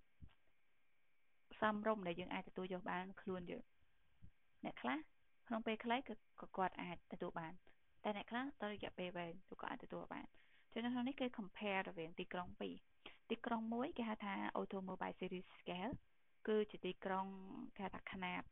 [1.61, 3.64] សមរម្យដែលយើងអាចទទួលយកបានខ្លួនយើង
[4.64, 4.99] អ្នកខ្លះ
[5.49, 7.53] ក្នុងពេលខ្លីគឺក៏គាត់អាចទទួលបាន
[8.05, 10.27] តែអ្នកខ្លះតរយៈពេលវែងគឺក៏អាចទទួលបាន
[10.73, 12.75] ចឹងនៅក្នុងនេះគេ compare រវាងទីក្រុងពីរ
[13.31, 15.95] ទីក្រុងមួយគេហៅថា automobile series scale
[16.49, 17.27] គឺជាទីក្រុង
[17.77, 18.43] គេហៅថាຂະຫນាត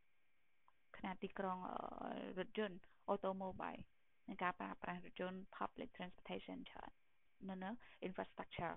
[0.97, 1.59] ຂະຫນាតទីក្រុង
[2.39, 2.79] រថយន្ត
[3.13, 3.83] automobile
[4.32, 6.92] និងការប្រើប្រាស់រថយន្ត public transportation ច្រើន
[7.50, 7.70] នៅនៅ
[8.08, 8.76] infrastructure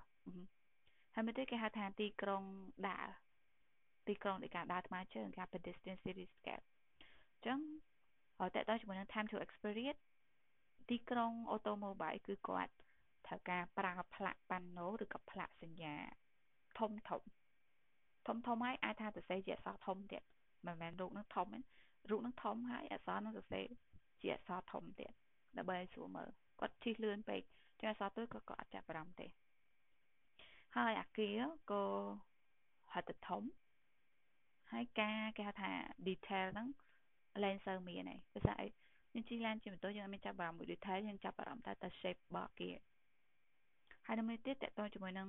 [1.15, 2.43] ហើយមួយទៀតគេហៅថាទីក្រុង
[2.89, 3.09] ដើរ
[4.09, 7.59] ទីក្រុងនៃការដើរថ្មើរជើងគេហៅ pedestrian city scale អញ្ចឹង
[8.55, 10.03] តើតើជាមួយនឹង time to experience
[10.91, 12.73] ទីក្រុង automobile គឺគាត់
[13.27, 15.95] ត្រូវការប្រើផ្លាកប៉ាណូឬក៏ផ្លាកសញ្ញា
[16.79, 17.23] ធំធំ
[18.27, 20.23] ធំធំហើយអាចថាសរសេរជាអក្សរធំទៀត
[20.67, 21.61] មិនមែនរូបនឹងធំទេ
[22.11, 23.67] រូបនឹងធំហើយអក្សរនឹងសរសេរ
[24.21, 25.13] ជាអក្សរធំទៀត
[25.59, 26.29] ដើម្បីឲ្យស្រួលមើល
[26.61, 27.41] គាត់ជិះលឿនពេក
[27.81, 29.27] ចឹងអក្សរទូចក៏គាត់អត់ចាប់អារម្មណ៍ទេ
[30.77, 31.41] ហើយអាគារ
[31.71, 31.85] ក៏
[32.93, 33.43] ហត់ទៅធំ
[34.73, 35.71] ហើយការគេហៅថា
[36.07, 36.69] detail ហ្នឹង
[37.45, 38.67] លែងសូវមានទេភាសាអី
[39.15, 42.77] យើងជិះឡានជាម៉ូតូយើងអត់មានចាប់អារម្មណ៍មួយ detail យើងចាប់អារម្មណ៍តែតែ shape របស់អាគារ
[44.07, 45.29] ហើយនៅមួយទៀតតកតងជាមួយនឹង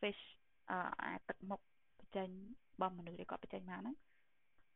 [0.00, 0.22] fish
[0.70, 1.60] អអាទឹកមុខ
[1.98, 2.28] បញ្ចេញ
[2.74, 3.96] របស់មនុស្សដែលគាត់បញ្ចេញមកហ្នឹង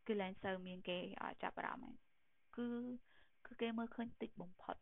[0.07, 0.99] គឺលែងសូវមានគេ
[1.43, 1.99] ចាប់អារម្មណ៍
[2.57, 2.66] គឺ
[3.53, 4.76] គឺគេមើលឃើញតិចបំផុត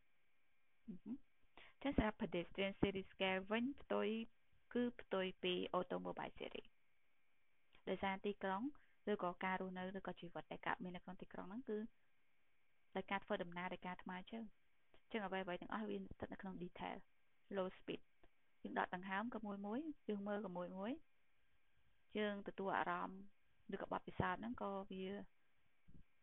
[1.82, 4.08] ចឹងសម្រាប់ pedestrian series scale វិញផ្ទុយ
[4.74, 6.70] គឺផ្ទុយពី automobile series
[7.88, 8.62] ដោយសារទីក្រុង
[9.12, 11.78] ឬក៏ការរស់នៅឬក៏ជីវិតដែលកើតមាននៅក្នុងទីក្រុងហ្នឹងគឺ
[12.96, 14.44] ដោយការធ្វើដំណើរដោយការថ្មើរជើង
[15.12, 16.96] ចឹងអ្វីៗទាំងអស់វាស្ថិតនៅក្នុង detail
[17.56, 18.00] low speed
[18.62, 20.92] យើងដកដង្ហើមក៏មួយមួយយើងមើលក៏មួយមួយ
[22.18, 23.20] យើងទទួលអារម្មណ៍
[23.74, 25.04] ឬក៏បទពិសោធន៍ហ្នឹងក៏វា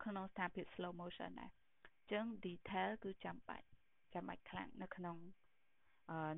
[0.03, 3.67] ក្នុងស្ថានភាព slow motion ដែរអញ្ចឹង detail គឺចាំបាច់
[4.13, 5.17] ចាំបាច់ខ្លាំងនៅក្នុង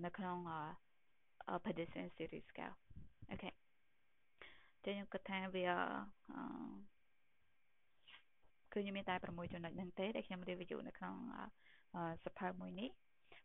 [0.05, 0.38] នៅក្នុង
[1.65, 2.76] pedestrian series scale
[3.32, 3.49] អូខេ
[4.86, 5.67] ចឹងខ្ញុំគិតថាវា
[8.74, 11.15] គឺខ្ញុំមានតែ6ចំណុចហ្នឹងទេដែលខ្ញុំ review នៅក្នុង
[12.24, 12.89] សភៅមួយនេះ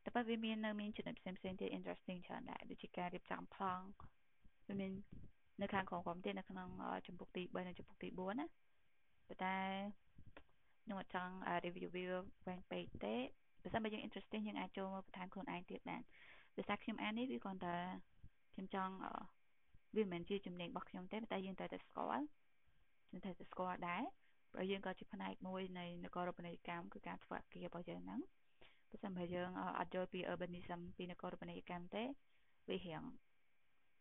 [0.05, 3.85] តែប៉ុន្តែវាមាននៅមានចំណុចផ្សេងផ្សេងទៀត interesting ច្រើនដែរដូចជាការរៀបចំប្លង់
[4.69, 4.93] វាមាន
[5.63, 6.69] នៅខាងក្រោមក្រោមទៀតនៅក្នុង
[7.07, 8.47] ចំពុកទី3និងចំពុកទី4ណា
[9.29, 9.57] ប៉ុន្តែ
[10.85, 12.05] ខ្ញុំអត់ចង់ review វា
[12.47, 13.15] វែងពេកទេ
[13.63, 16.03] បើសិនបើយើង interesting យើងអាចចូលមកបន្ថែមខ្លួនឯងទៀតបាន
[16.57, 17.77] ដោយសារខ្ញុំអាននេះវាគ្រាន់តែ
[18.53, 18.95] ខ្ញុំចង់
[19.97, 22.25] វាមិនមែនជាជំនាញរបស់ខ្ញុំទេតែយើងត្រូវតែស្គាល់
[23.11, 24.03] យើងត្រូវតែស្គាល់ដែរ
[24.53, 28.21] ព្រោះយើងក៏ជាផ្នែកមួយនៃនគររូបនីយកម្មគឺការធ្វើអគាររបស់យើងហ្នឹង
[28.91, 32.05] បើសិនបើយើងអត់យល់ពី urbanism ពីនគររូបនីយកម្មទេ
[32.69, 33.03] វារៀង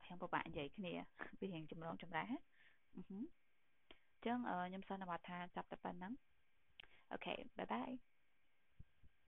[0.05, 0.93] រៀងពិបាកនិយាយគ្នា
[1.39, 2.29] វារៀងចម្រងចម្រាស់
[2.95, 6.13] អញ្ចឹងខ្ញុំសន្និដ្ឋានថាចាប់តែប៉ុណ្ណឹង
[7.13, 7.91] okay bye bye